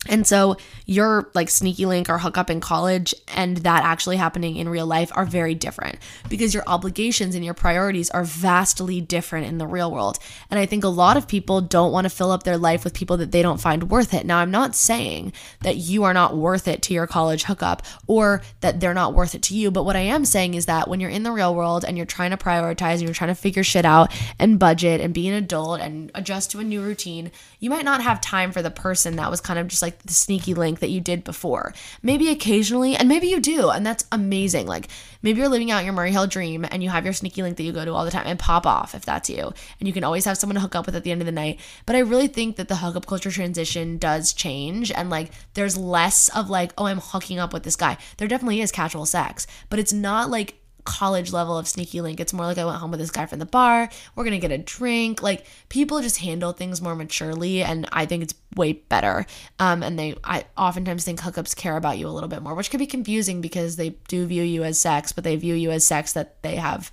[0.09, 4.67] And so your like sneaky link or hookup in college and that actually happening in
[4.67, 5.99] real life are very different
[6.31, 10.19] because your obligations and your priorities are vastly different in the real world.
[10.51, 12.95] And I think a lot of people don't want to fill up their life with
[12.95, 14.25] people that they don't find worth it.
[14.25, 18.41] Now, I'm not saying that you are not worth it to your college hookup or
[18.61, 21.01] that they're not worth it to you, but what I am saying is that when
[21.01, 23.63] you're in the real world and you're trying to prioritize and you're trying to figure
[23.63, 27.69] shit out and budget and be an adult and adjust to a new routine, you
[27.69, 30.15] might not have time for the person that was kind of just like like the
[30.15, 31.75] sneaky link that you did before.
[32.03, 34.67] Maybe occasionally, and maybe you do, and that's amazing.
[34.67, 34.89] Like
[35.23, 37.65] maybe you're living out your Murray Hill dream and you have your sneaky link that
[37.65, 39.53] you go to all the time and pop off if that's you.
[39.79, 41.33] And you can always have someone to hook up with at the end of the
[41.33, 41.61] night.
[41.87, 46.29] But I really think that the hookup culture transition does change and like there's less
[46.31, 47.99] of like, oh, I'm hooking up with this guy.
[48.19, 50.55] There definitely is casual sex, but it's not like
[50.85, 52.21] college level of sneaky link.
[52.21, 53.89] It's more like I went home with this guy from the bar.
[54.15, 55.23] We're going to get a drink.
[55.23, 59.27] Like people just handle things more maturely and I think it's way better.
[59.59, 62.71] Um, and they, I oftentimes think hookups care about you a little bit more, which
[62.71, 65.85] could be confusing because they do view you as sex, but they view you as
[65.85, 66.91] sex that they have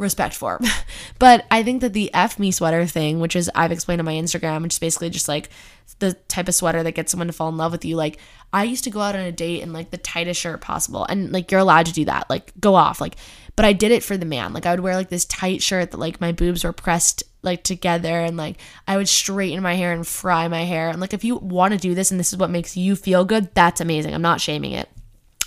[0.00, 0.60] respect for.
[1.18, 4.14] but I think that the F me sweater thing, which is I've explained on my
[4.14, 5.50] Instagram, which is basically just like
[5.98, 7.96] the type of sweater that gets someone to fall in love with you.
[7.96, 8.18] Like
[8.52, 11.04] I used to go out on a date in like the tightest shirt possible.
[11.04, 12.28] And like you're allowed to do that.
[12.30, 13.00] Like go off.
[13.00, 13.16] Like
[13.56, 14.52] but I did it for the man.
[14.52, 17.62] Like I would wear like this tight shirt that like my boobs were pressed like
[17.62, 20.88] together and like I would straighten my hair and fry my hair.
[20.88, 23.24] And like if you want to do this and this is what makes you feel
[23.24, 24.14] good, that's amazing.
[24.14, 24.88] I'm not shaming it.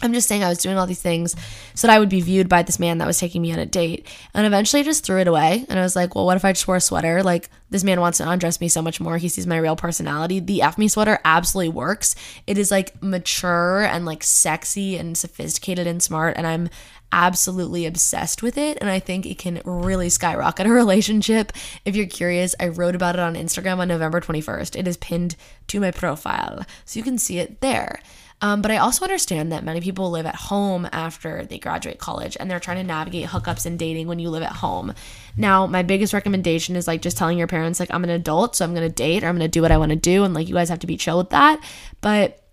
[0.04, 1.36] I'm just saying I was doing all these things
[1.74, 3.66] so that I would be viewed by this man that was taking me on a
[3.66, 4.08] date.
[4.34, 5.66] And eventually I just threw it away.
[5.70, 7.24] And I was like, well, what if I just wore a sweater?
[7.24, 9.18] Like, this man wants to undress me so much more.
[9.18, 10.39] He sees my real personality.
[10.39, 12.16] The F me sweater absolutely works.
[12.45, 16.36] It is like mature and like sexy and sophisticated and smart.
[16.38, 16.70] And I'm
[17.14, 18.78] absolutely obsessed with it.
[18.82, 21.54] And I think it can really skyrocket a relationship.
[21.86, 24.78] If you're curious, I wrote about it on Instagram on November 21st.
[24.78, 25.36] It is pinned
[25.68, 26.66] to my profile.
[26.86, 27.99] So you can see it there.
[28.42, 32.36] Um, but I also understand that many people live at home after they graduate college
[32.40, 34.94] and they're trying to navigate hookups and dating when you live at home.
[35.38, 38.66] Now, my biggest recommendation is like just telling your parents, like, I'm an adult, so
[38.66, 40.24] I'm going to date or I'm going to do what I want to do.
[40.24, 41.64] And like, you guys have to be chill with that.
[42.02, 42.44] But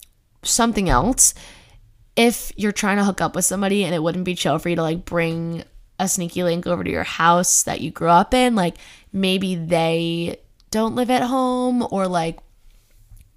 [0.42, 1.34] something else,
[2.16, 4.76] if you're trying to hook up with somebody and it wouldn't be chill for you
[4.76, 5.64] to like bring
[5.98, 8.76] a sneaky link over to your house that you grew up in, like
[9.12, 12.38] maybe they don't live at home or like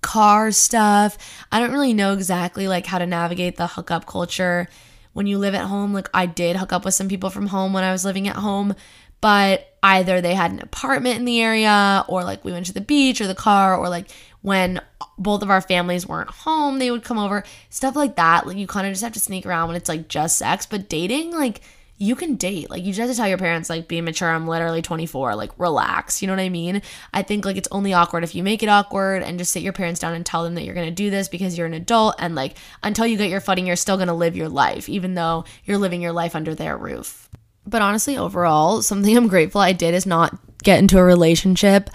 [0.03, 1.17] car stuff.
[1.51, 4.67] I don't really know exactly like how to navigate the hookup culture
[5.13, 5.93] when you live at home.
[5.93, 8.35] Like I did hook up with some people from home when I was living at
[8.35, 8.75] home,
[9.21, 12.81] but either they had an apartment in the area or like we went to the
[12.81, 14.81] beach or the car or like when
[15.17, 17.43] both of our families weren't home, they would come over.
[17.69, 18.45] Stuff like that.
[18.45, 20.89] Like you kind of just have to sneak around when it's like just sex, but
[20.89, 21.61] dating like
[21.97, 22.69] you can date.
[22.69, 24.29] Like you just have to tell your parents, like, be mature.
[24.29, 25.35] I'm literally 24.
[25.35, 26.21] Like, relax.
[26.21, 26.81] You know what I mean?
[27.13, 29.73] I think like it's only awkward if you make it awkward and just sit your
[29.73, 32.15] parents down and tell them that you're gonna do this because you're an adult.
[32.19, 35.45] And like until you get your footing, you're still gonna live your life, even though
[35.65, 37.29] you're living your life under their roof.
[37.65, 41.89] But honestly, overall, something I'm grateful I did is not get into a relationship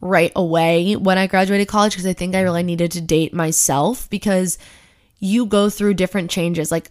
[0.00, 4.10] right away when I graduated college because I think I really needed to date myself
[4.10, 4.58] because
[5.18, 6.70] you go through different changes.
[6.70, 6.90] Like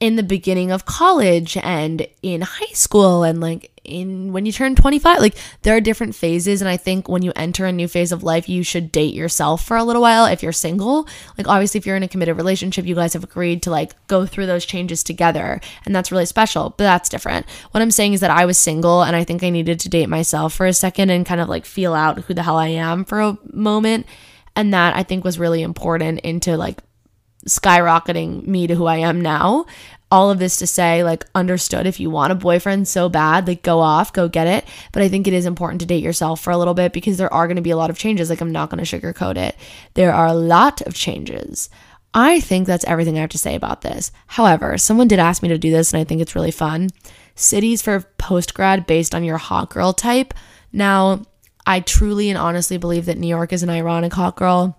[0.00, 4.74] in the beginning of college and in high school and like in when you turn
[4.74, 6.60] 25 like there are different phases.
[6.60, 9.64] And i think when you enter a new phase of life you should date yourself
[9.64, 11.06] for a little while if you're single.
[11.38, 14.26] Like obviously if you're in a committed relationship you guys have agreed to like go
[14.26, 15.60] through those changes together.
[15.86, 17.46] And that's really special but that's different.
[17.70, 20.08] What i'm saying is that i was single and i think i needed to date
[20.08, 23.04] myself for a second and kind of like feel out who the hell i am
[23.04, 24.06] for a moment.
[24.56, 26.80] And that i think was really important into like
[27.46, 29.66] skyrocketing me to who I am now.
[30.10, 33.62] All of this to say, like, understood if you want a boyfriend so bad, like,
[33.62, 34.64] go off, go get it.
[34.92, 37.32] But I think it is important to date yourself for a little bit because there
[37.32, 38.30] are going to be a lot of changes.
[38.30, 39.56] Like, I'm not going to sugarcoat it.
[39.94, 41.68] There are a lot of changes.
[42.12, 44.12] I think that's everything I have to say about this.
[44.28, 46.90] However, someone did ask me to do this, and I think it's really fun.
[47.34, 50.32] Cities for post grad based on your hot girl type.
[50.72, 51.22] Now,
[51.66, 54.78] I truly and honestly believe that New York is an ironic hot girl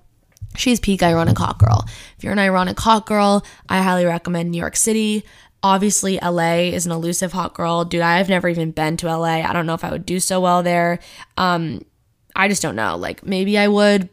[0.56, 1.86] She's peak ironic hot girl.
[2.18, 5.24] If you're an ironic hot girl, I highly recommend New York City.
[5.64, 7.86] Obviously, LA is an elusive hot girl.
[7.86, 9.42] Dude, I've never even been to LA.
[9.42, 11.00] I don't know if I would do so well there.
[11.38, 11.84] Um,
[12.36, 12.96] I just don't know.
[12.98, 14.10] Like maybe I would,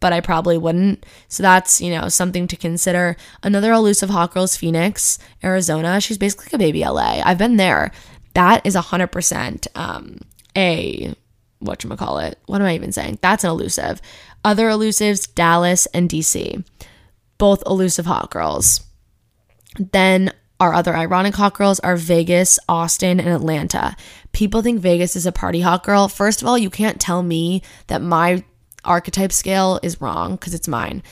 [0.00, 1.04] but I probably wouldn't.
[1.28, 3.16] So that's, you know, something to consider.
[3.42, 6.00] Another elusive hot girl is Phoenix, Arizona.
[6.00, 7.22] She's basically a baby LA.
[7.24, 7.90] I've been there.
[8.34, 10.20] That is 100% um,
[10.56, 11.14] a,
[11.62, 12.34] whatchamacallit.
[12.46, 13.18] What am I even saying?
[13.22, 14.00] That's an elusive.
[14.44, 16.64] Other elusives, Dallas and DC.
[17.38, 18.82] Both elusive hot girls.
[19.78, 23.96] Then our other ironic hot girls are Vegas, Austin, and Atlanta.
[24.32, 26.08] People think Vegas is a party hot girl.
[26.08, 28.44] First of all, you can't tell me that my
[28.84, 31.02] archetype scale is wrong because it's mine.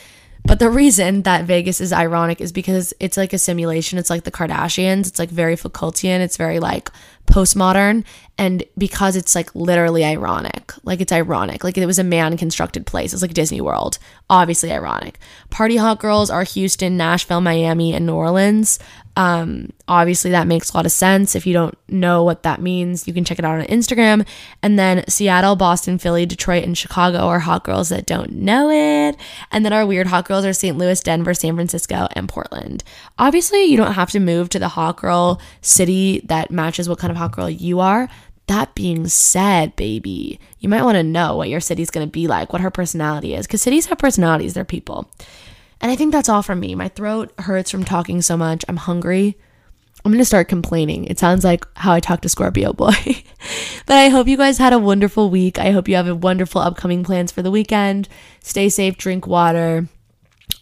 [0.45, 3.99] But the reason that Vegas is ironic is because it's like a simulation.
[3.99, 5.07] It's like the Kardashians.
[5.07, 6.21] It's like very Foucaultian.
[6.21, 6.91] It's very like
[7.27, 8.05] postmodern.
[8.39, 11.63] And because it's like literally ironic, like it's ironic.
[11.63, 13.13] Like it was a man constructed place.
[13.13, 13.99] It's like Disney World.
[14.29, 15.19] Obviously ironic.
[15.51, 18.81] Party hot girls are Houston, Nashville, Miami, and New Orleans.
[19.15, 21.35] Um, obviously, that makes a lot of sense.
[21.37, 24.27] If you don't know what that means, you can check it out on Instagram.
[24.63, 29.17] And then Seattle, Boston, Philly, Detroit, and Chicago are hot girls that don't know it.
[29.51, 30.79] And then our weird hot girls are St.
[30.79, 32.85] Louis, Denver, San Francisco, and Portland.
[33.19, 37.11] Obviously, you don't have to move to the hot girl city that matches what kind
[37.11, 38.09] of hot girl you are.
[38.47, 42.27] That being said, baby, you might want to know what your city's going to be
[42.27, 45.09] like, what her personality is, because cities have personalities, they're people.
[45.83, 46.75] And I think that's all from me.
[46.75, 48.65] My throat hurts from talking so much.
[48.69, 49.37] I'm hungry.
[50.05, 51.05] I'm going to start complaining.
[51.05, 52.93] It sounds like how I talk to Scorpio boy.
[53.87, 55.59] but I hope you guys had a wonderful week.
[55.59, 58.09] I hope you have a wonderful upcoming plans for the weekend.
[58.41, 59.89] Stay safe, drink water,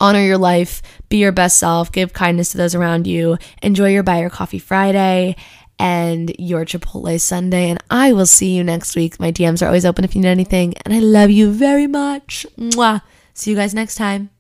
[0.01, 4.03] honor your life, be your best self, give kindness to those around you, enjoy your
[4.03, 5.37] Buy Your Coffee Friday
[5.79, 7.71] and your Chipotle Sunday.
[7.71, 9.19] And I will see you next week.
[9.19, 10.75] My DMs are always open if you need anything.
[10.85, 12.47] And I love you very much.
[12.59, 13.01] Mwah.
[13.33, 14.31] See you guys next time.